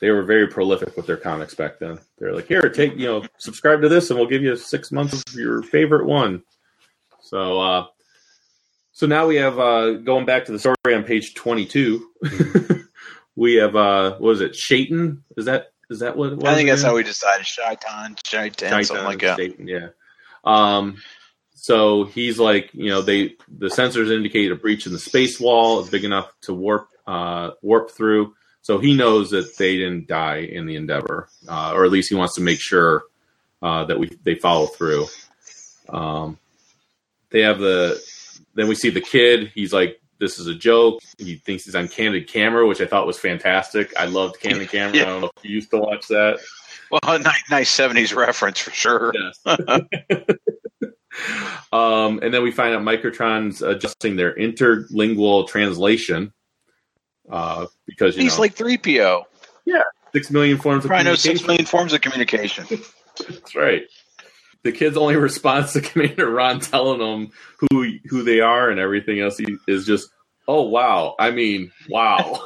[0.00, 1.98] they were very prolific with their comics back then.
[2.18, 5.22] They're like, here, take, you know, subscribe to this and we'll give you six months
[5.26, 6.42] of your favorite one.
[7.20, 7.86] So, uh,
[8.92, 12.10] so now we have, uh, going back to the story on page 22,
[13.36, 14.54] we have uh, what is it?
[14.54, 15.24] Shaitan?
[15.36, 16.32] Is that is that what?
[16.32, 17.46] it was I think that's how we decided.
[17.46, 19.36] Shaitan, Shaitan, something like that.
[19.36, 19.88] Satan, yeah.
[20.44, 20.96] Um,
[21.54, 25.80] so he's like, you know, they the sensors indicate a breach in the space wall
[25.80, 28.34] is big enough to warp uh, warp through.
[28.62, 32.16] So he knows that they didn't die in the endeavor, uh, or at least he
[32.16, 33.04] wants to make sure
[33.62, 35.06] uh, that we they follow through.
[35.88, 36.38] Um,
[37.30, 38.02] they have the
[38.54, 39.52] then we see the kid.
[39.54, 41.02] He's like, this is a joke.
[41.18, 43.92] He thinks he's on candid camera, which I thought was fantastic.
[43.98, 44.96] I loved candid camera.
[44.96, 45.02] Yeah.
[45.02, 46.38] I don't know if you used to watch that.
[46.90, 49.12] Well, nice, nice '70s reference for sure.
[49.14, 49.40] Yes.
[51.72, 56.32] um, and then we find out Microtron's adjusting their interlingual translation
[57.28, 59.24] uh, because you He's know like 3PO.
[59.64, 61.46] Yeah, six million forms of Probably communication.
[61.48, 62.66] million forms of communication.
[63.28, 63.82] That's right.
[64.64, 69.20] The kid's only response to Commander Rann telling them who who they are and everything
[69.20, 70.08] else is just,
[70.48, 71.14] oh wow.
[71.18, 72.40] I mean, wow.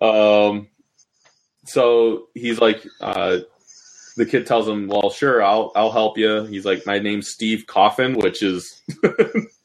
[0.00, 0.68] um,
[1.64, 3.38] so he's like, uh,
[4.16, 7.66] the kid tells him, "Well, sure, I'll I'll help you." He's like, "My name's Steve
[7.66, 8.82] Coffin," which is.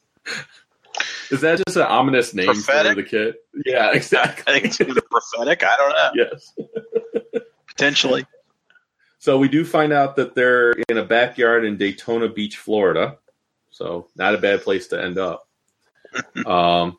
[1.30, 2.92] Is that just an ominous name Prophetic?
[2.92, 3.34] for the kid?
[3.66, 4.44] Yeah, exactly.
[4.46, 5.62] I think it's either prophetic.
[5.62, 6.26] I don't know.
[7.34, 7.42] yes.
[7.66, 8.26] Potentially.
[9.18, 13.18] So we do find out that they're in a backyard in Daytona Beach, Florida.
[13.70, 15.46] So not a bad place to end up.
[16.46, 16.98] um,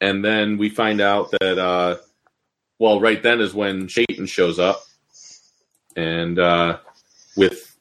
[0.00, 1.96] and then we find out that, uh,
[2.78, 4.82] well, right then is when Shaitan shows up,
[5.96, 6.78] and uh,
[7.36, 7.76] with,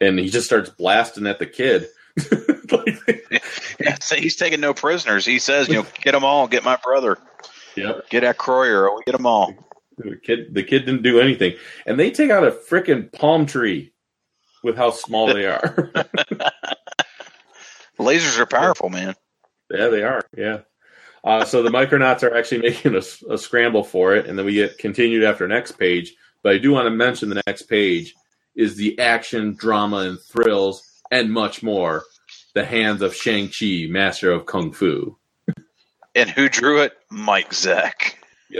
[0.00, 1.88] and he just starts blasting at the kid.
[2.70, 3.42] Like-
[3.80, 5.24] Yeah, so he's taking no prisoners.
[5.24, 6.48] He says, you know, get them all.
[6.48, 7.18] Get my brother.
[7.76, 8.08] yep.
[8.10, 8.94] Get at Croyer.
[8.96, 9.54] We get them all.
[9.98, 11.54] The kid, the kid didn't do anything,
[11.84, 13.92] and they take out a freaking palm tree
[14.62, 15.90] with how small they are.
[17.98, 19.14] Lasers are powerful, man.
[19.70, 20.22] Yeah, they are.
[20.36, 20.58] Yeah.
[21.24, 24.78] Uh, so the Micronauts are actually making a scramble for it, and then we get
[24.78, 26.14] continued after next page.
[26.42, 28.14] But I do want to mention the next page
[28.54, 32.04] is the action, drama, and thrills, and much more.
[32.54, 35.16] The hands of Shang Chi, master of kung fu.
[36.14, 36.92] And who drew it?
[37.10, 38.14] Mike Zeck.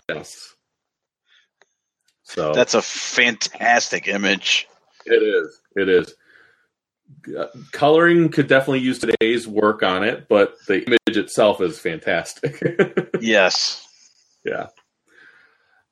[0.09, 0.55] Yes.
[2.23, 4.69] So That's a fantastic image.
[5.07, 5.61] it is.
[5.75, 6.15] It is.
[7.37, 12.63] Uh, Coloring could definitely use today's work on it, but the image itself is fantastic.
[13.21, 13.85] Yes.
[14.45, 14.67] Yeah.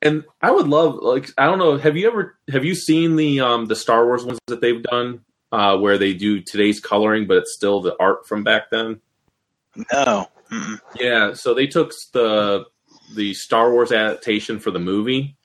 [0.01, 3.41] And I would love like I don't know, have you ever have you seen the
[3.41, 7.37] um the Star Wars ones that they've done uh where they do today's coloring but
[7.37, 8.99] it's still the art from back then?
[9.93, 10.27] No.
[10.51, 10.79] Mm-mm.
[10.99, 12.65] Yeah, so they took the
[13.15, 15.37] the Star Wars adaptation for the movie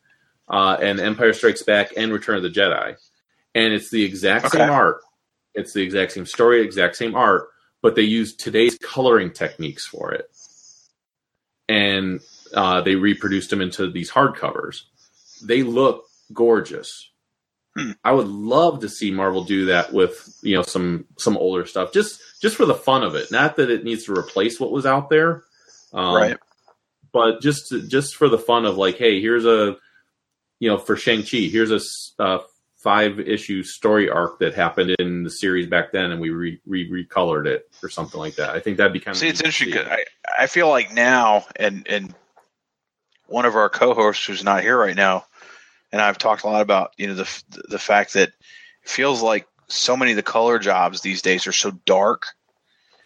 [0.49, 2.97] uh and Empire Strikes Back and Return of the Jedi.
[3.55, 5.01] And it's the exact same art.
[5.55, 7.49] It's the exact same story, exact same art,
[7.83, 10.31] but they use today's coloring techniques for it.
[11.69, 12.21] And
[12.55, 14.83] uh, they reproduced them into these hardcovers.
[15.43, 17.11] They look gorgeous.
[17.77, 17.93] Hmm.
[18.05, 21.93] I would love to see Marvel do that with you know some some older stuff,
[21.93, 23.31] just just for the fun of it.
[23.31, 25.45] Not that it needs to replace what was out there,
[25.93, 26.37] um, right.
[27.13, 29.77] But just to, just for the fun of like, hey, here's a
[30.59, 32.39] you know for Shang Chi, here's a uh,
[32.83, 36.91] five issue story arc that happened in the series back then, and we re, re
[36.91, 38.51] recolored it or something like that.
[38.51, 39.79] I think that'd be kind of See, it's interesting.
[39.79, 40.05] I,
[40.39, 42.15] I feel like now, and and
[43.27, 45.25] one of our co-hosts who's not here right now,
[45.93, 48.35] and I've talked a lot about you know the the fact that it
[48.83, 52.27] feels like so many of the color jobs these days are so dark,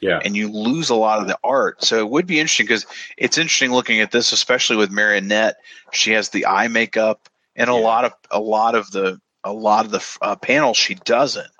[0.01, 1.85] yeah, and you lose a lot of the art.
[1.85, 5.57] So it would be interesting because it's interesting looking at this, especially with Marionette.
[5.93, 7.81] She has the eye makeup, and a Yeah.
[7.81, 11.51] lot of a lot of the a lot of the uh, panels she doesn't.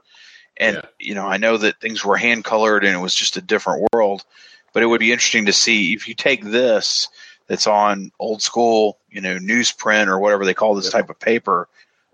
[0.57, 0.83] And Yeah.
[0.99, 3.87] you know, I know that things were hand colored and it was just a different
[3.93, 4.25] world,
[4.73, 7.09] but it would be interesting to see if you take this
[7.47, 11.69] that's on old school, you know, newsprint or whatever they call this type of paper,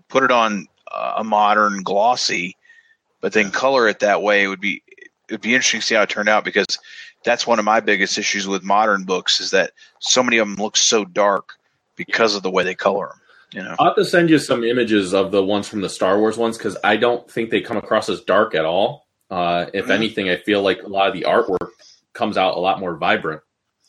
[0.08, 2.56] put it on uh, a modern glossy,
[3.20, 4.44] but then color it that way.
[4.44, 4.82] It would be
[5.28, 6.78] it would be interesting to see how it turned out because
[7.24, 10.56] that's one of my biggest issues with modern books is that so many of them
[10.56, 11.54] look so dark
[11.96, 13.18] because of the way they color them.
[13.52, 16.18] You know, I'll have to send you some images of the ones from the Star
[16.18, 19.06] Wars ones because I don't think they come across as dark at all.
[19.30, 19.90] Uh, if Mhm.
[19.90, 21.70] anything, I feel like a lot of the artwork
[22.12, 23.42] comes out a lot more vibrant.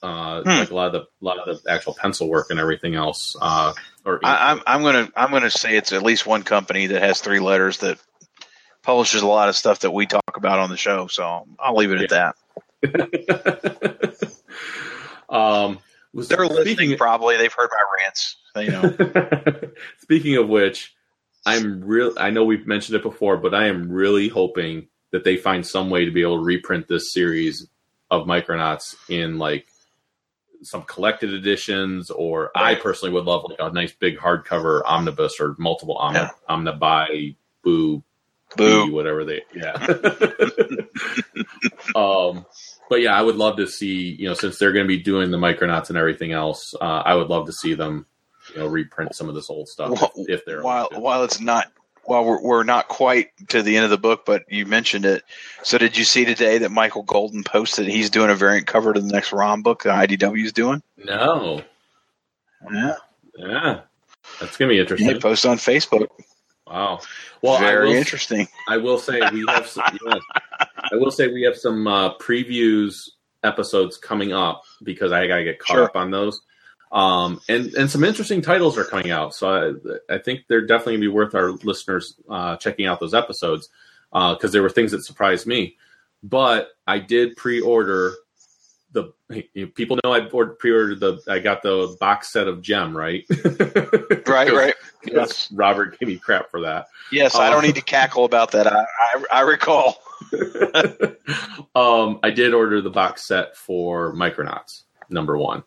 [0.03, 0.49] Uh, Hmm.
[0.49, 3.35] Like a lot of the lot of the actual pencil work and everything else.
[3.41, 3.73] Uh,
[4.05, 7.21] or I, I'm I'm gonna I'm gonna say it's at least one company that has
[7.21, 7.97] three letters that
[8.81, 11.07] publishes a lot of stuff that we talk about on the show.
[11.07, 12.35] So I'll leave it at
[12.83, 14.33] that.
[15.29, 15.79] um,
[16.13, 16.75] was They're listening.
[16.75, 18.37] speaking, Probably they've heard my rants.
[18.55, 19.69] You know,
[20.01, 20.93] speaking of which,
[21.45, 22.13] I'm real.
[22.17, 25.89] I know we've mentioned it before, but I am really hoping that they find some
[25.89, 27.67] way to be able to reprint this series
[28.11, 29.65] of Micronauts in like
[30.63, 35.55] some collected editions, or I personally would love like a nice big hardcover omnibus or
[35.59, 36.29] multiple omni- Yeah.
[36.49, 38.03] omnibuy boo
[38.55, 38.91] Boo.
[38.93, 39.73] Whatever they yeah.
[41.95, 42.45] um,
[42.89, 45.31] but yeah, I would love to see you know since they're going to be doing
[45.31, 48.05] the Micronauts and everything else, uh, I would love to see them
[48.53, 51.71] you know reprint some of this old stuff if, if they're while while it's not
[52.05, 55.23] while we're, we're not quite to the end of the book, but you mentioned it.
[55.63, 58.99] So did you see today that Michael Golden posted he's doing a variant cover to
[59.01, 60.81] the next ROM book that IDW is doing?
[60.97, 61.61] no,
[62.71, 62.95] Yeah,
[63.37, 63.79] yeah,
[64.39, 65.21] that's gonna be interesting he interesting.
[65.21, 66.07] posted on Facebook.
[66.67, 66.99] Wow.
[67.41, 68.47] Well, I Very will, interesting.
[68.69, 69.83] I will say we have some.
[70.05, 70.21] yes,
[70.91, 73.09] I will say we have some uh, previews
[73.43, 75.83] episodes coming up because I gotta get caught Sure.
[75.85, 76.39] up on those.
[76.93, 79.49] Um, and and some interesting titles are coming out, so
[80.09, 83.67] I, I think they're definitely gonna be worth our listeners uh, checking out those episodes
[84.11, 85.75] because there were things that surprised me.
[86.21, 88.13] But I did pre-order
[88.91, 89.11] the.
[89.73, 91.19] People know I pre-ordered the.
[91.27, 93.25] I got the box set of Gem, right?
[94.25, 94.73] Right, right.
[95.05, 95.51] Yes.
[95.51, 96.87] Robert gave me crap for that.
[97.11, 98.67] Yes, I Uh, don't need to cackle about that.
[98.67, 99.97] I I, I recall.
[101.75, 105.63] um, I did order the box set for Micronauts number one,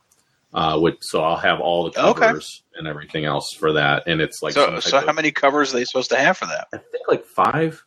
[0.57, 2.21] uh, which so I'll have all the Okay.
[2.27, 5.31] covers and everything else for that, and it's like so so type how of- many
[5.31, 6.67] covers are they supposed to have for that?
[6.75, 7.85] I think like five.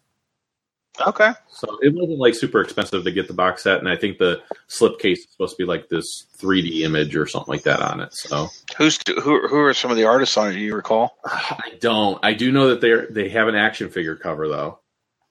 [1.08, 1.32] Okay.
[1.50, 4.42] So it wasn't like super expensive to get the box set, and I think the
[4.70, 8.14] slipcase is supposed to be like this 3D image or something like that on it.
[8.14, 8.48] So
[8.78, 9.48] Who's who?
[9.48, 10.54] Who are some of the artists on it?
[10.54, 11.18] Do you recall?
[11.26, 12.20] I don't.
[12.24, 14.80] I do know that they are they have an action figure cover though,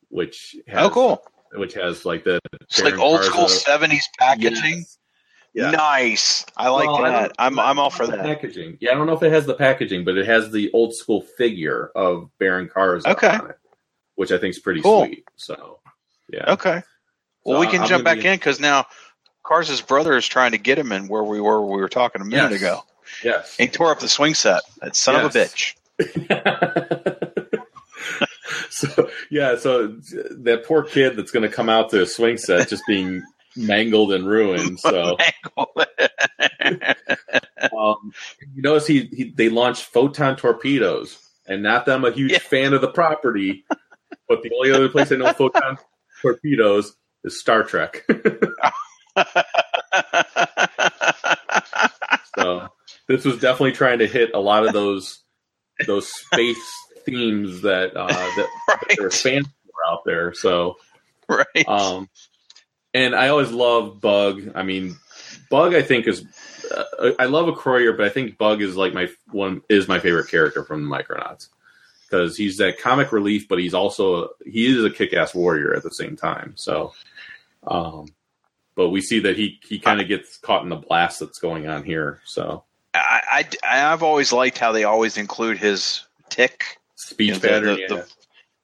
[0.08, 1.22] which has, oh, cool.
[1.54, 4.78] which has like the It's like old school Karza- seventies packaging.
[4.78, 4.97] Yes.
[5.58, 5.70] Yeah.
[5.72, 6.46] Nice.
[6.56, 7.20] I like Well, that.
[7.20, 8.24] don't- I'm I'm all for the that.
[8.24, 8.78] packaging.
[8.80, 11.22] Yeah, I don't know if it has the packaging, but it has the old school
[11.22, 13.28] figure of Baron Karza Okay.
[13.28, 13.58] on it,
[14.14, 15.06] which I think is pretty Cool.
[15.06, 15.24] sweet.
[15.36, 15.80] So,
[16.32, 16.82] yeah, Okay.
[17.44, 18.86] Well, So we can I'm jump back be- in because now
[19.44, 21.60] Cars's brother is trying to get him in where we were.
[21.64, 22.60] We were talking a minute Yes.
[22.60, 22.84] ago.
[23.24, 23.56] yes.
[23.56, 24.62] He tore up the swing set.
[24.82, 25.74] That son of a bitch.
[28.70, 32.68] so yeah, so that poor kid that's going to come out to a swing set
[32.68, 33.22] just being
[33.58, 34.80] mangled and ruined.
[34.80, 35.16] So
[37.76, 38.12] um,
[38.54, 42.38] you notice he, he they launched photon torpedoes, and not that I'm a huge Yeah.
[42.38, 43.64] fan of the property,
[44.28, 45.78] but the only other place I know photon
[46.22, 48.04] torpedoes is Star Trek.
[52.36, 52.68] so
[53.06, 55.22] this was definitely trying to hit a lot of those
[55.86, 56.58] those space
[57.04, 58.48] themes that uh, that
[58.96, 59.46] there are fans
[59.88, 60.32] out there.
[60.34, 60.76] So
[61.28, 61.68] Right.
[61.68, 62.08] um,
[63.04, 64.50] and I always love Bug.
[64.54, 64.96] I mean,
[65.50, 65.74] Bug.
[65.74, 66.24] I think is
[66.74, 70.28] uh, I love Acroyear, but I think Bug is like my one is my favorite
[70.30, 71.48] character from the Micronauts
[72.08, 75.82] because he's that comic relief, but he's also he is a kick ass warrior at
[75.82, 76.52] the same time.
[76.56, 76.92] So,
[77.66, 78.06] um,
[78.74, 81.68] but we see that he he kind of gets caught in the blast that's going
[81.68, 82.20] on here.
[82.24, 87.40] So I, I I've always liked how they always include his tick speech You know,
[87.40, 87.86] pattern, the- yeah.
[87.88, 88.08] the-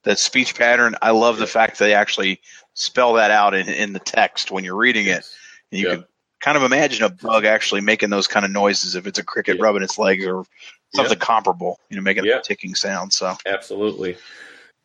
[0.03, 0.95] that speech pattern.
[1.01, 2.39] I love the fact that they actually
[2.75, 5.25] spell that out in, in the text when you're reading it.
[5.71, 5.95] And you Yeah.
[5.95, 6.05] can
[6.41, 9.57] kind of imagine a bug actually making those kind of noises if it's a cricket
[9.57, 9.63] Yeah.
[9.63, 10.45] rubbing its legs or
[10.93, 12.37] something comparable, you know, making Yeah.
[12.37, 13.11] a ticking sound.
[13.13, 14.17] So Absolutely.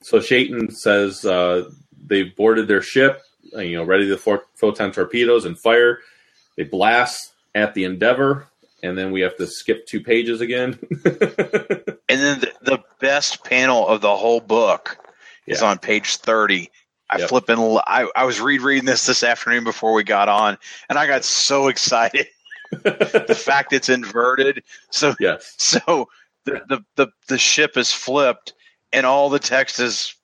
[0.02, 1.68] So Shaitan says uh,
[2.06, 3.20] they've boarded their ship,
[3.54, 5.98] uh, you know, ready to for- photon torpedoes and fire.
[6.56, 8.46] They blast at the Endeavor,
[8.82, 10.78] and then we have to skip two pages again.
[12.10, 14.96] And then the, the best panel of the whole book
[15.46, 16.68] is on page 30.
[17.10, 17.28] I Yep.
[17.28, 20.56] flip and l- I, I was rereading this this afternoon before we got on,
[20.88, 22.28] and I got so excited.
[22.70, 24.62] the fact it's inverted.
[24.90, 25.54] So yes.
[25.58, 26.08] so
[26.44, 28.54] the, the, the, the ship is flipped
[28.92, 30.14] and all the text is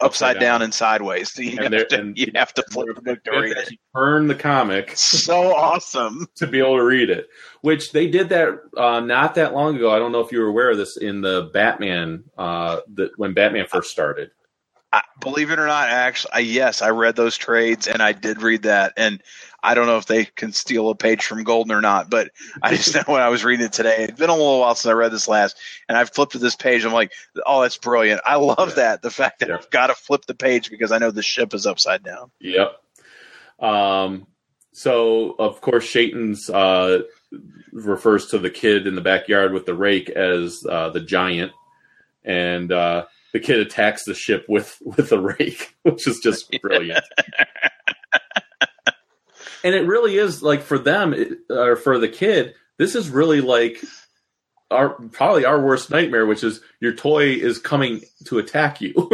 [0.00, 0.60] upside, Upside down.
[0.60, 0.62] down.
[0.62, 1.32] and sideways.
[1.32, 3.70] So you, And have to, and- you have to flip the book to read it.
[3.96, 6.28] Turn the comic So awesome.
[6.36, 7.28] to be able to read it,
[7.62, 9.90] which they did that uh, not that long ago.
[9.90, 13.34] I don't know if you were aware of this in the Batman, uh, that when
[13.34, 14.30] Batman first started.
[14.94, 18.40] I, believe it or not, actually, I, yes, I read those trades and I did
[18.40, 18.92] read that.
[18.96, 19.20] And
[19.60, 22.30] I don't know if they can steal a page from Golden or not, but
[22.62, 24.88] I just know when I was reading it today, it's been a little while since
[24.88, 25.56] I read this last,
[25.88, 26.84] and I've flipped to this page.
[26.84, 27.10] I'm like,
[27.44, 28.20] oh, that's brilliant.
[28.24, 28.74] I love Yeah.
[28.76, 29.02] that.
[29.02, 29.56] The fact that Yeah.
[29.56, 32.30] I've got to flip the page because I know the ship is upside down.
[32.38, 32.76] Yep.
[33.58, 34.28] Um,
[34.70, 37.02] so of course, Shaitan's uh,
[37.72, 41.50] refers to the kid in the backyard with the rake as uh, the giant,
[42.24, 47.04] and uh, the kid attacks the ship with with a rake, which is just brilliant.
[49.62, 53.42] and it really is like for them it, or for the kid, this is really
[53.42, 53.84] like
[54.70, 58.94] our probably our worst nightmare, which is your toy is coming to attack you.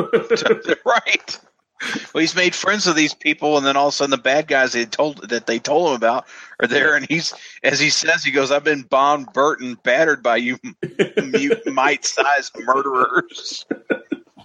[0.85, 1.41] right.
[2.15, 4.47] well, he's made friends with these people, and then all of a sudden, the bad
[4.47, 6.27] guys they told that they told him about
[6.61, 10.37] are there, and he's as he says, he goes, "I've been bombed, Burton, battered by
[10.37, 10.59] you,
[11.17, 13.65] mute, mite-sized murderers."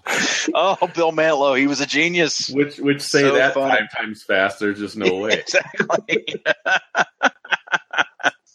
[0.53, 2.49] oh, Bill Mantlo, he was a genius.
[2.49, 3.79] Which which say So that funny.
[3.79, 4.59] five times fast.
[4.59, 5.39] There's just no way.
[5.39, 6.25] exactly.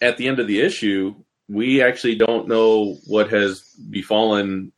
[0.00, 1.14] At the end of the issue,
[1.48, 4.72] we actually don't know what has befallen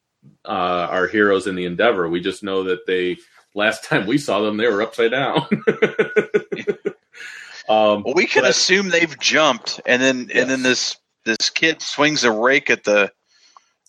[0.45, 0.49] uh,
[0.91, 2.09] our heroes in the Endeavor.
[2.09, 3.19] We just know that they
[3.55, 5.47] last time we saw them, they were upside down.
[7.69, 10.37] um, Well, we can but- assume they've jumped, and then Yes.
[10.43, 13.13] and then this this kid swings a rake at the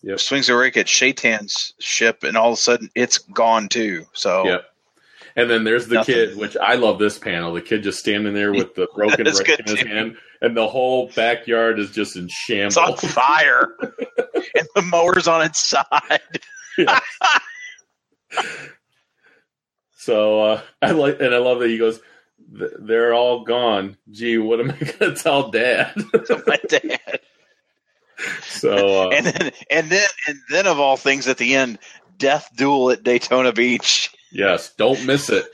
[0.02, 0.20] Yep.
[0.20, 4.06] swings a rake at Shaitan's ship, and all of a sudden it's gone too.
[4.12, 4.64] So Yep.
[5.36, 6.14] And then there's the Nothing.
[6.14, 7.52] kid, which I love this panel.
[7.54, 9.86] The kid just standing there with the broken rake in his too.
[9.88, 13.00] hand, and the whole backyard is just in it's on shambles.
[13.12, 13.74] fire,
[14.54, 16.20] and the mower's on its side.
[20.04, 22.00] So uh, I like, and I love that he goes,
[22.48, 25.94] "They're all gone." Gee, what am I going to tell Dad?
[26.26, 27.20] to my dad.
[28.42, 31.78] so uh, And then and then and then of all things, at the end,
[32.18, 34.10] death duel at Daytona Beach.
[34.30, 35.44] yes, don't miss it.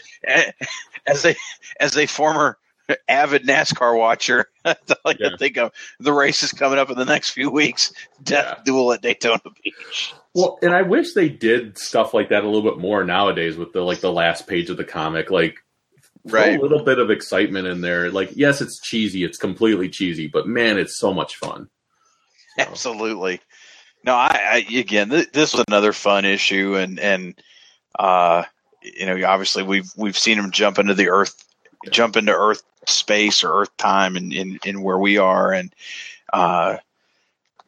[1.06, 1.34] As a
[1.80, 2.58] as a former
[3.08, 5.28] avid NASCAR watcher, that's all I Yeah.
[5.30, 5.72] can think of.
[6.00, 7.92] The race is coming up in the next few weeks.
[8.22, 8.62] Death Yeah.
[8.64, 10.14] duel at Daytona Beach.
[10.34, 13.72] Well, and I wish they did stuff like that a little bit more nowadays with
[13.72, 15.56] the like the last page of the comic, like
[16.24, 16.58] Right.
[16.58, 18.10] a little bit of excitement in there.
[18.10, 21.68] Like, yes, it's cheesy, it's completely cheesy, but man, it's so much fun.
[22.58, 23.40] Absolutely.
[24.04, 27.40] No, I, I again, th- this was another fun issue, and and
[27.98, 28.44] uh,
[28.82, 31.34] you know, obviously we've we've seen him jump into the Earth,
[31.90, 35.74] jump into Earth space or Earth time, and in, in where we are, and
[36.32, 36.76] uh,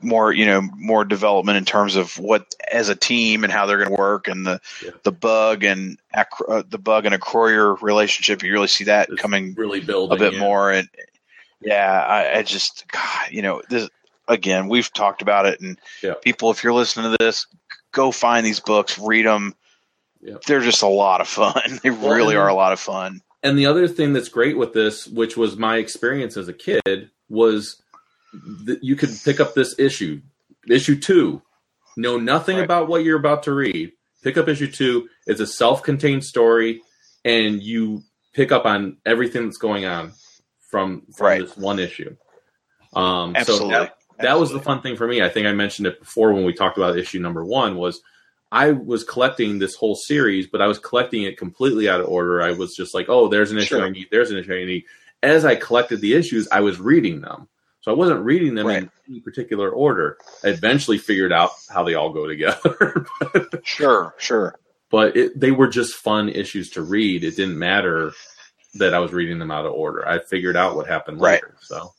[0.01, 3.79] more you know more development in terms of what as a team and how they're
[3.79, 4.91] going to work, and the Yeah.
[5.05, 8.43] the bug and uh, the bug and Acroyear relationship.
[8.43, 10.41] You really see that It's coming really building a bit yeah.
[10.41, 10.89] more and
[11.61, 13.89] yeah I, I just God, you know this
[14.27, 16.15] again we've talked about it and Yeah.
[16.21, 17.47] people if you're listening to this
[17.93, 19.55] go find these books read them
[20.21, 20.37] Yeah.
[20.47, 23.59] they're just a lot of fun they Well, really are a lot of fun And
[23.59, 27.83] the other thing that's great with this, which was my experience as a kid, was
[28.65, 30.21] that you could pick up this issue,
[30.69, 31.43] issue two,
[31.97, 32.65] know nothing Right.
[32.65, 33.93] about what you're about to read.
[34.23, 35.09] Pick up issue two.
[35.27, 36.83] It's a self-contained story,
[37.25, 40.13] and you pick up on everything that's going on
[40.71, 41.41] from, from Right.
[41.43, 42.17] this one issue.
[42.95, 45.21] Um, absolutely So that, that was the fun thing for me.
[45.21, 47.77] I think I mentioned it before when we talked about issue number one.
[47.77, 48.01] Was
[48.53, 52.43] I was collecting this whole series, but I was collecting it completely out of order.
[52.43, 53.85] I was just like, oh, there's an issue Sure.
[53.87, 54.09] I need.
[54.11, 54.85] There's an issue I need.
[55.23, 57.49] As I collected the issues, I was reading them.
[57.81, 58.83] So I wasn't reading them Right.
[58.83, 60.19] in any particular order.
[60.45, 63.07] I eventually figured out how they all go together.
[63.65, 64.55] sure sure
[64.91, 67.25] but it, they were just fun issues to read.
[67.25, 68.13] It didn't matter
[68.75, 70.07] that I was reading them out of order.
[70.07, 71.43] I figured out what happened Right.
[71.43, 71.57] later.
[71.63, 71.95] So,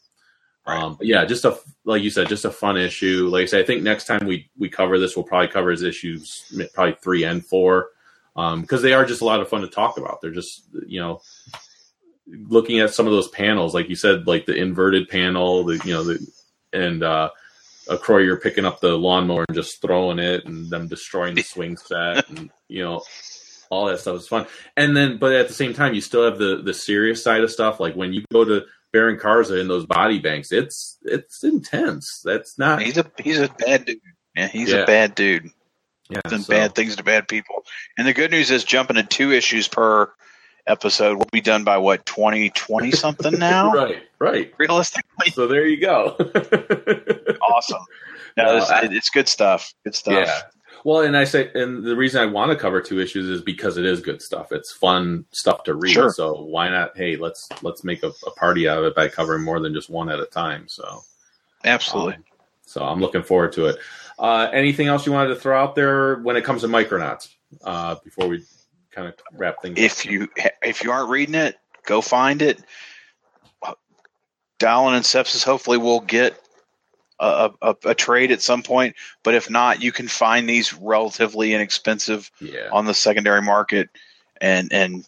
[0.65, 0.81] Right.
[0.81, 3.27] um, but yeah, just a like you said, just a fun issue.
[3.29, 5.83] Like I said, I think next time we we cover this, we'll probably cover his
[5.83, 7.89] issues probably three and four
[8.35, 10.21] because they are just a lot of fun to talk about.
[10.21, 11.21] They're just you know
[12.27, 15.93] looking at some of those panels, like you said, like the inverted panel, the you
[15.93, 16.25] know the
[16.71, 17.29] and uh,
[17.87, 22.29] Acroyear picking up the lawnmower and just throwing it, and them destroying the swing set,
[22.29, 23.03] and you know
[23.69, 24.45] all that stuff is fun.
[24.77, 27.51] And then, but at the same time, you still have the the serious side of
[27.51, 27.79] stuff.
[27.79, 32.21] Like when you go to Baron Karza in those body banks, it's it's intense.
[32.23, 33.99] That's not he's a he's a bad dude
[34.35, 34.77] yeah he's Yeah.
[34.83, 35.49] a bad dude
[36.09, 37.65] yeah, done so- bad things to bad people
[37.97, 40.11] and the good news is jumping to two issues per
[40.67, 44.53] episode will be done by what 2020 something now right, right.
[44.57, 46.15] realistically So there you go.
[47.41, 47.81] awesome.
[48.37, 49.73] No, No, this, I- it's good stuff.
[49.83, 50.13] Good stuff.
[50.27, 50.41] Yeah.
[50.83, 53.77] Well, and I say, and the reason I want to cover two issues is because
[53.77, 54.51] it is good stuff.
[54.51, 55.93] It's fun stuff to read.
[55.93, 56.09] Sure.
[56.09, 56.95] So why not?
[56.97, 59.89] Hey, let's let's make a, a party out of it by covering more than just
[59.89, 60.67] one at a time.
[60.67, 61.01] So,
[61.63, 62.15] Absolutely.
[62.15, 62.23] um,
[62.65, 63.77] so I'm looking forward to it.
[64.19, 67.29] Uh, anything else you wanted to throw out there when it comes to Micronauts
[67.63, 68.43] uh, before we
[68.91, 69.77] kind of wrap things?
[69.77, 69.83] up?
[69.83, 70.27] if you
[70.61, 72.61] if you aren't reading it, go find it.
[74.59, 76.39] Dallin and Sepsis hopefully will get
[77.19, 81.53] a, a, a trade at some point, but if not, you can find these relatively
[81.53, 83.89] inexpensive yeah, on the secondary market,
[84.41, 85.07] and and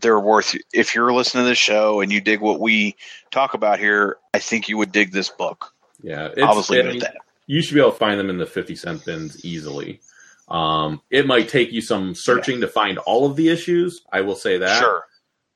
[0.00, 0.56] they're worth.
[0.72, 2.96] If you're listening to this show and you dig what we
[3.30, 5.72] talk about here, I think you would dig this book.
[6.02, 6.28] yeah.
[6.42, 7.16] I'll just leave it at that.
[7.46, 10.00] you should be able to find them in the 50 cent bins easily.
[10.48, 14.02] Um, it might take you some searching to find all of the issues.
[14.12, 14.80] I will say that.
[14.80, 15.04] Sure.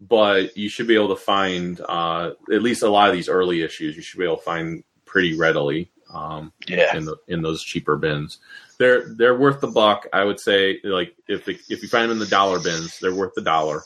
[0.01, 3.63] But you should be able to find uh, at least a lot of these early
[3.63, 3.97] issues.
[3.97, 4.85] You should be able to find
[5.15, 5.89] pretty readily.
[6.13, 6.97] Um, Yeah.
[6.97, 8.39] in the in those cheaper bins.
[8.79, 10.07] They're they're worth the buck.
[10.13, 13.33] I would say like if if you find them in the dollar bins, they're worth
[13.35, 13.83] the dollar.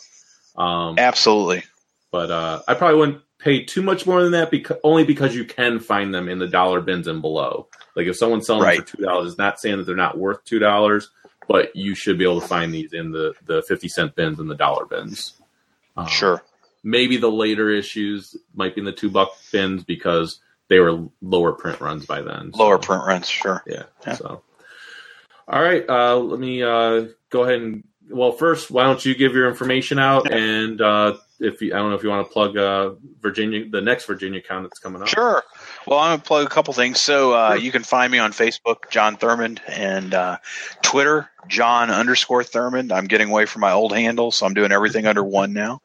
[0.56, 1.62] Um, Absolutely.
[2.10, 5.44] but uh, I probably wouldn't pay too much more than that because only because you
[5.44, 7.68] can find them in the dollar bins and below.
[7.94, 8.88] Like if someone's selling them Right.
[8.88, 11.10] for two dollars, it's not saying that they're not worth two dollars,
[11.46, 14.50] but you should be able to find these in the the fifty cent bins and
[14.50, 15.34] the dollar bins.
[15.96, 16.42] Um, Sure.
[16.82, 21.52] maybe the later issues might be in the two buck bins because they were lower
[21.52, 22.50] print runs by then.
[22.54, 23.28] Lower print runs.
[23.28, 23.62] Sure.
[23.66, 23.84] Yeah.
[24.06, 24.14] Yeah.
[24.14, 24.42] So,
[25.46, 25.88] all right.
[25.88, 29.98] Uh, let me uh, go ahead and well, first, why don't you give your information
[29.98, 33.68] out and uh, if you, I don't know if you want to plug uh, Virginia,
[33.68, 35.08] the next Virginia con that's coming up.
[35.08, 35.42] Sure.
[35.86, 37.00] Well, I'm gonna plug a couple things.
[37.00, 40.38] So uh, you can find me on Facebook, John Thurmond, and uh,
[40.82, 42.92] Twitter, John underscore Thurmond.
[42.92, 45.80] I'm getting away from my old handle, so I'm doing everything under one now.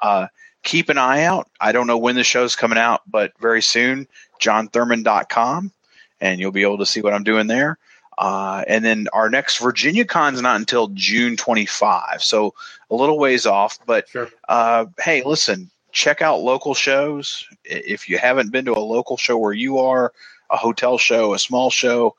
[0.00, 0.26] Uh,
[0.62, 1.48] keep an eye out.
[1.60, 4.06] I don't know when the show's coming out, but very soon,
[4.40, 5.72] johnthurmond.com,
[6.20, 7.78] and you'll be able to see what I'm doing there.
[8.18, 12.54] Uh, and then our next Virginia Con's not until June 25, so
[12.90, 13.78] a little ways off.
[13.86, 14.28] But Sure.
[14.48, 17.46] uh, hey, listen, check out local shows.
[17.64, 20.12] If you haven't been to a local show where you are,
[20.50, 22.16] a hotel show, a small show,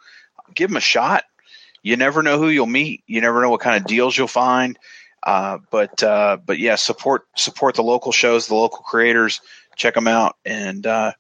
[0.55, 1.26] give them a shot.
[1.84, 3.03] You never know who you'll meet.
[3.07, 4.78] You never know what kind of deals you'll find.
[5.24, 9.41] Uh, but uh, but yeah, support support the local shows, the local creators.
[9.76, 11.13] Check them out, and uh,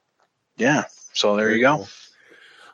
[0.59, 0.85] yeah.
[1.13, 1.87] So there you go.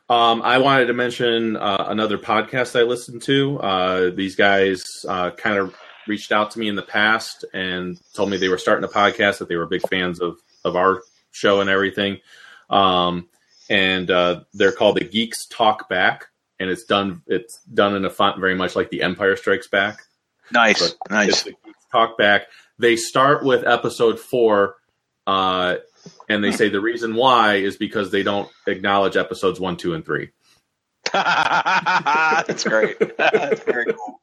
[0.08, 3.60] Um, I wanted to mention uh, another podcast I listened to.
[3.60, 5.76] Uh, these guys uh, kind of
[6.08, 9.40] reached out to me in the past and told me they were starting a podcast
[9.40, 12.20] that they were big fans of of our show and everything.
[12.70, 13.30] Um,
[13.70, 16.28] and uh, they're called the Geeks Talk Back,
[16.60, 20.02] and it's done it's done in a font very much like the Empire Strikes Back.
[20.52, 21.48] Nice, But nice.
[21.92, 22.44] Talk Back.
[22.78, 24.76] They start with episode four,
[25.26, 25.78] uh,
[26.30, 30.06] and they say the reason why is because they don't acknowledge episodes one, two, and
[30.06, 30.30] three.
[31.14, 32.98] That's great.
[33.18, 34.22] That's very cool.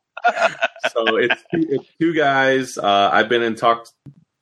[0.93, 2.79] so it's it's two guys.
[2.79, 3.93] Uh, I've been in talks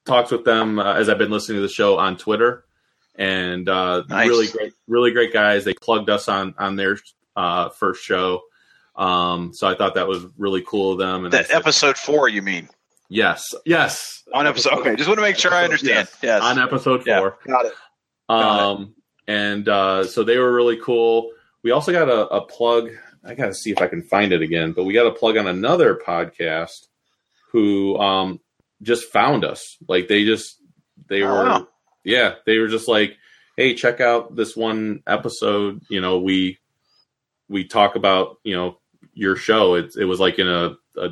[0.06, 2.64] talks with them uh, as I've been listening to the show on Twitter,
[3.16, 4.28] and uh, Nice.
[4.28, 5.64] really great, really great guys.
[5.64, 6.98] They plugged us on on their
[7.36, 8.42] uh, first show,
[8.96, 11.24] um, so I thought that was really cool of them.
[11.24, 12.68] And That said, episode four, you mean?
[13.10, 14.72] Yes, yes, On episode.
[14.80, 16.08] Okay, just want to make sure I understand.
[16.22, 16.42] Yes.
[16.42, 17.38] on episode Yeah, four.
[17.46, 17.74] got it.
[18.28, 18.94] Got Um,
[19.28, 21.30] and uh, so they were really cool.
[21.62, 22.90] We also got a, a plug.
[23.24, 25.36] I got to see if I can find it again, but we got a plug
[25.36, 26.86] on another podcast
[27.52, 28.40] who um,
[28.82, 29.76] just found us.
[29.88, 30.56] Like they just
[31.08, 31.68] they Oh, were wow.
[32.04, 33.16] yeah they were just like
[33.56, 35.82] hey check out this one episode.
[35.90, 36.58] You know we
[37.48, 38.78] we talk about you know
[39.12, 39.74] your show.
[39.74, 41.10] It it was like in a a,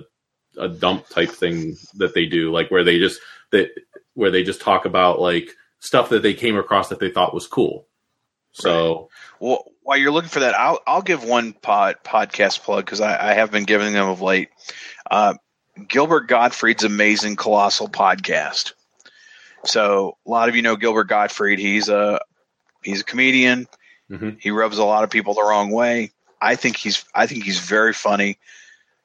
[0.58, 3.20] a dump type thing that they do, like where they just
[3.52, 3.70] that
[4.14, 5.50] where they just talk about like
[5.80, 7.86] stuff that they came across that they thought was cool.
[8.52, 9.08] So
[9.40, 13.30] Well, while you're looking for that, I'll I'll give one pod podcast plug because I,
[13.30, 14.48] I have been giving them of late.
[15.10, 15.34] Uh,
[15.86, 18.72] Gilbert Gottfried's amazing colossal podcast.
[19.64, 21.58] So a lot of you know Gilbert Gottfried.
[21.58, 22.20] He's a
[22.82, 23.66] he's a comedian.
[24.10, 24.38] Mhm.
[24.40, 26.12] He rubs a lot of people the wrong way.
[26.40, 28.38] I think he's I think he's very funny.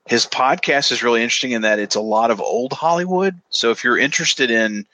[0.08, 3.40] His podcast is really interesting in that it's a lot of old Hollywood.
[3.50, 4.86] So if you're interested in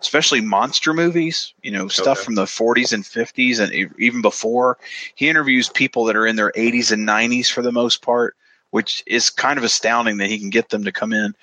[0.00, 2.24] especially monster movies, you know, stuff Okay.
[2.24, 4.78] from the 40s and 50s and even before.
[5.14, 8.34] He interviews people that are in their 80s and 90s for the most part,
[8.70, 11.34] which is kind of astounding that he can get them to come in.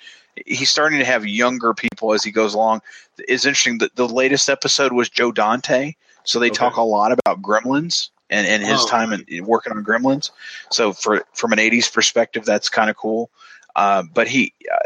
[0.46, 2.82] He's starting to have younger people as he goes along.
[3.28, 5.94] It's interesting that the latest episode was Joe Dante,
[6.24, 6.56] so they Okay.
[6.58, 8.86] talk a lot about Gremlins and, and his Oh.
[8.86, 10.30] time in, in working on Gremlins.
[10.70, 13.30] So for from an 80s perspective, that's kind of cool.
[13.76, 14.76] Uh, but he uh,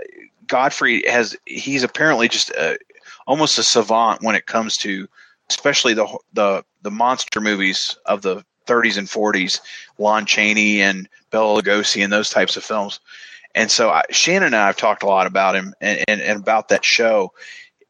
[0.47, 2.78] Gottfried has he's apparently just a,
[3.26, 5.09] almost a savant when it comes to
[5.49, 9.61] especially the the the monster movies of the 30s and 40s,
[9.99, 13.01] Lon Chaney and Bela Lugosi and those types of films.
[13.55, 16.40] And so I, Shannon and I have talked a lot about him and, and, and
[16.40, 17.32] about that show.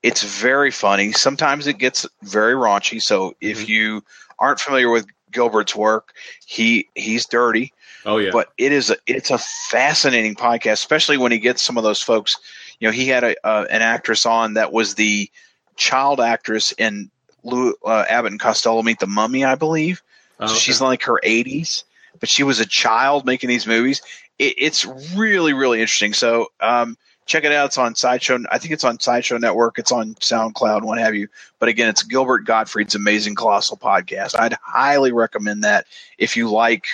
[0.03, 1.13] It's very funny.
[1.13, 3.01] Sometimes it gets very raunchy.
[3.01, 3.69] So if Mhm.
[3.69, 4.05] you
[4.39, 6.15] aren't familiar with Gilbert's work,
[6.47, 7.73] he he's dirty
[8.05, 11.77] oh yeah, but it is a, it's a fascinating podcast, especially when he gets some
[11.77, 12.37] of those folks.
[12.79, 15.31] You know, he had a, uh, an actress on that was the
[15.77, 17.11] child actress in
[17.45, 20.03] Lou, uh, Abbott and Costello Meet the Mummy, I believe.
[20.41, 21.85] Oh, So she's in like her 80s,
[22.21, 24.03] but she was a child making these movies.
[24.39, 26.13] It, it's really, really interesting.
[26.13, 26.97] So um,
[27.27, 27.67] check it out.
[27.67, 28.41] It's on Sideshow.
[28.51, 29.79] I think it's on Sideshow Network.
[29.79, 31.29] It's on SoundCloud, what have you.
[31.59, 34.39] But again, it's Gilbert Gottfried's Amazing Colossal Podcast.
[34.39, 35.87] I'd highly recommend that
[36.19, 36.87] if you like,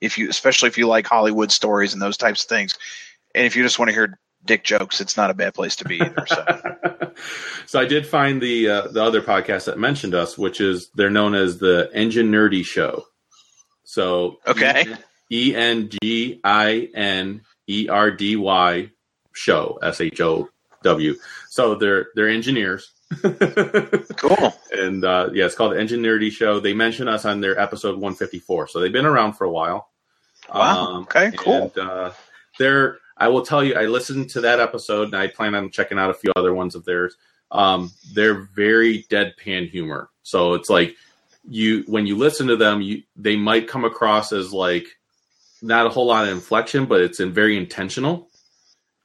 [0.00, 2.78] if you, especially if you like Hollywood stories and those types of things,
[3.34, 5.84] and if you just want to hear dick jokes, it's not a bad place to
[5.84, 6.26] be either.
[6.26, 7.12] So
[7.66, 11.10] so I did find the uh, the other podcast that mentioned us, which is they're
[11.10, 13.06] known as the Enginerdy Show.
[13.84, 14.84] So Okay.
[15.30, 18.90] E N G I N E R D Y
[19.32, 20.48] show S H O
[20.82, 21.14] W.
[21.48, 22.92] So they're they're engineers.
[24.16, 24.54] Cool.
[24.72, 26.60] and uh, yeah, it's called the Enginerdy Show.
[26.60, 29.90] They mention us on their episode 154, so they've been around for a while.
[30.52, 31.02] Wow.
[31.02, 31.30] okay.
[31.36, 31.72] Cool.
[31.76, 32.12] And, uh,
[32.58, 35.98] they're, I will tell you, I listened to that episode, and I plan on checking
[35.98, 37.16] out a few other ones of theirs.
[37.50, 40.96] Um, they're very deadpan humor, so it's like
[41.46, 44.86] you when you listen to them, you they might come across as like
[45.60, 48.28] not a whole lot of inflection, but it's in very intentional.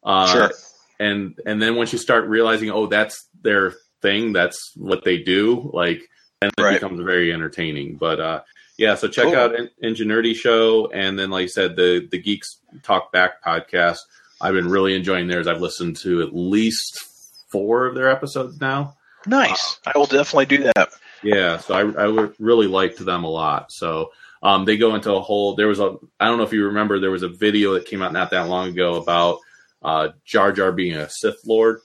[0.03, 0.51] Uh, Sure.
[0.99, 5.69] and and then once you start realizing, oh, that's their thing, that's what they do,
[5.73, 6.01] like
[6.41, 6.73] then it Right.
[6.73, 7.95] becomes very entertaining.
[7.97, 8.41] But uh,
[8.77, 9.35] yeah, so check Cool.
[9.35, 13.97] out En- Enginerdy Show, and then like I said, the the Geeks Talk Back podcast.
[14.39, 15.47] I've been really enjoying theirs.
[15.47, 17.03] I've listened to at least
[17.49, 18.95] four of their episodes now.
[19.25, 19.79] Nice.
[19.85, 20.89] I will definitely do that.
[21.23, 23.71] Yeah, so I, I really liked them a lot.
[23.71, 24.11] So
[24.43, 25.55] um, they go into a whole.
[25.55, 25.95] There was a.
[26.19, 26.99] I don't know if you remember.
[26.99, 29.39] There was a video that came out not that long ago about
[29.81, 31.79] uh, Jar Jar being a Sith Lord,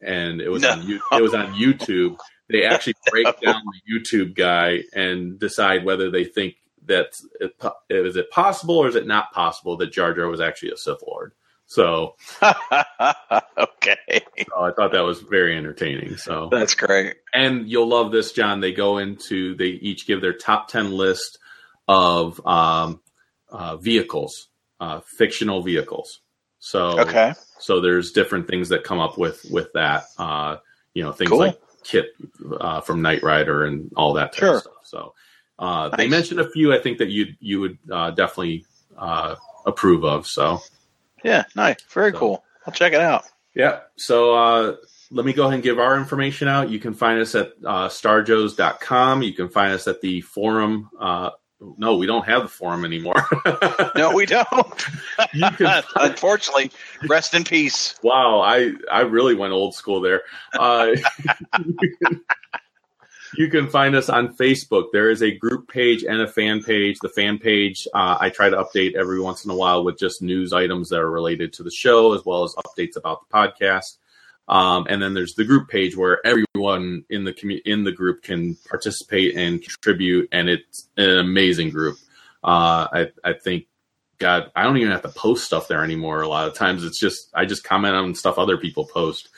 [0.00, 0.70] and it was No.
[0.72, 2.16] on it was on YouTube.
[2.50, 6.54] They actually break down the YouTube guy and decide whether they think
[6.86, 7.08] that
[7.40, 7.52] it,
[7.90, 11.02] is it possible or is it not possible that Jar Jar was actually a Sith
[11.06, 11.32] Lord.
[11.66, 13.96] So, okay.
[14.38, 16.16] so I thought that was very entertaining.
[16.16, 17.16] So That's great.
[17.34, 18.60] and you'll love this, John.
[18.60, 21.38] They go into they each give their top ten list
[21.86, 23.00] of um,
[23.50, 24.48] uh, vehicles,
[24.80, 26.20] uh, fictional vehicles.
[26.58, 27.34] So Okay.
[27.58, 30.04] so there's different things that come up with with that.
[30.18, 30.56] Uh,
[30.94, 31.38] you know, things Cool.
[31.38, 32.06] like KITT
[32.60, 34.54] uh, from Knight Rider and all that type Sure.
[34.56, 34.72] of stuff.
[34.84, 35.14] So
[35.58, 36.72] uh, they mentioned a few.
[36.74, 38.64] I think that you you would uh, definitely
[38.96, 39.36] uh,
[39.66, 40.26] approve of.
[40.26, 40.60] So
[41.24, 41.44] Yeah.
[41.54, 41.82] Nice.
[41.90, 42.44] Very So- cool.
[42.66, 43.24] I'll check it out.
[43.54, 43.80] Yeah.
[43.96, 44.76] So uh,
[45.10, 46.68] let me go ahead and give our information out.
[46.70, 49.22] You can find us at uh, starjoes.com.
[49.22, 50.90] You can find us at the forum.
[51.60, 53.26] No, we don't have the forum anymore.
[53.96, 54.84] No, we don't.
[55.96, 56.70] Unfortunately,
[57.08, 57.96] rest in peace.
[58.02, 60.22] wow, I, I really went old school there.
[60.56, 62.20] Uh, you, can,
[63.36, 64.86] you can find us on Facebook.
[64.92, 66.98] There is a group page and a fan page.
[67.00, 70.22] The fan page, uh, I try to update every once in a while with just
[70.22, 73.96] news items that are related to the show, as well as updates about the podcast.
[74.48, 78.22] Um, and then there's the group page where everyone in the commu- in the group
[78.22, 81.98] can participate and contribute, and it's an amazing group.
[82.42, 83.66] Uh, I I think,
[84.18, 86.22] God, I don't even have to post stuff there anymore.
[86.22, 89.28] A lot of times, it's just I just comment on stuff other people post,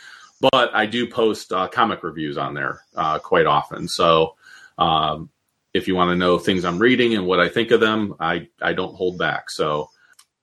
[0.52, 3.88] but I do post uh, comic reviews on there uh, quite often.
[3.88, 4.36] So.
[4.78, 5.28] Um,
[5.72, 8.48] if you want to know things I'm reading and what I think of them, I,
[8.60, 9.50] I don't hold back.
[9.50, 9.90] So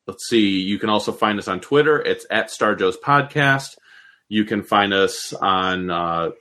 [0.05, 0.61] let's see.
[0.61, 1.99] You can also find us on Twitter.
[1.99, 3.75] It's at Star Joe's Podcast.
[4.29, 6.31] You can find us on uh,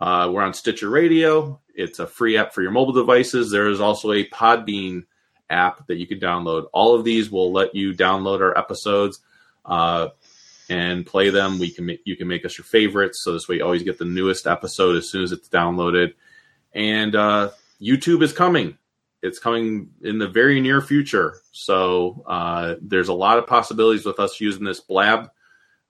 [0.00, 1.60] Uh, we're on Stitcher Radio.
[1.74, 3.50] It's a free app for your mobile devices.
[3.50, 5.04] There is also a Podbean
[5.48, 6.66] app that you can download.
[6.72, 9.20] All of these will let you download our episodes
[9.64, 10.08] uh,
[10.68, 11.60] and play them.
[11.60, 14.04] We can you can make us your favorites, so this way you always get the
[14.04, 16.14] newest episode as soon as it's downloaded.
[16.72, 17.50] And uh,
[17.80, 18.78] YouTube is coming.
[19.22, 21.36] It's coming in the very near future.
[21.52, 25.30] So uh, there's a lot of possibilities with us using this Blab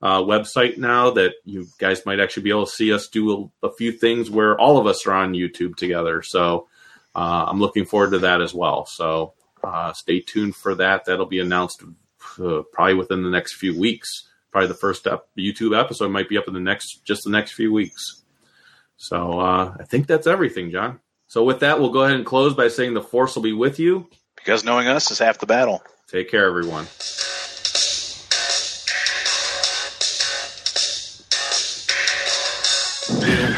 [0.01, 3.67] uh, website now that you guys might actually be able to see us do a,
[3.67, 6.21] a few things where all of us are on YouTube together.
[6.21, 6.67] So
[7.15, 8.85] uh, I'm looking forward to that as well.
[8.85, 11.05] So uh, stay tuned for that.
[11.05, 11.83] That'll be announced
[12.39, 14.27] uh, probably within the next few weeks.
[14.51, 17.53] Probably the first ep- YouTube episode might be up in the next just the next
[17.53, 18.23] few weeks.
[18.97, 20.99] So uh, I think that's everything, John.
[21.33, 23.79] So with that, we'll go ahead and close by saying the force will be with
[23.79, 24.07] you.
[24.35, 25.81] Because knowing us is half the battle.
[26.07, 26.85] Take care, everyone.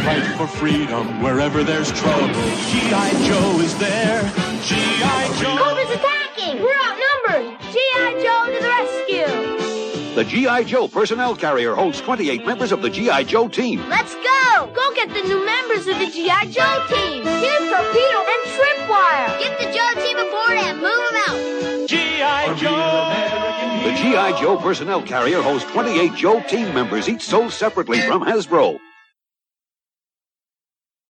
[0.06, 2.28] Fight for freedom wherever there's trouble.
[2.28, 3.12] G.I.
[3.28, 4.22] Joe is there.
[4.64, 5.38] G.I.
[5.42, 5.58] Joe.
[5.58, 6.62] Cobra's attacking!
[6.62, 7.60] We're outnumbered!
[7.74, 8.14] G.I.
[8.24, 10.16] Joe to the rescue!
[10.16, 10.64] The G.I.
[10.64, 13.26] Joe personnel carrier holds 28 members of the G.I.
[13.26, 13.86] Joe team.
[13.90, 14.72] Let's go!
[14.74, 15.45] Go get the new
[15.76, 16.46] members of the G.I.
[16.46, 17.24] Joe team!
[17.24, 19.40] Here's Torpedo and Tripwire!
[19.40, 21.90] Get the Joe team aboard and move them out!
[21.90, 22.56] G.I.
[22.56, 23.90] Joe.
[23.90, 24.40] The G.I.
[24.40, 28.80] Joe personnel carrier holds 28 Joe team members, each sold separately from Hasbro.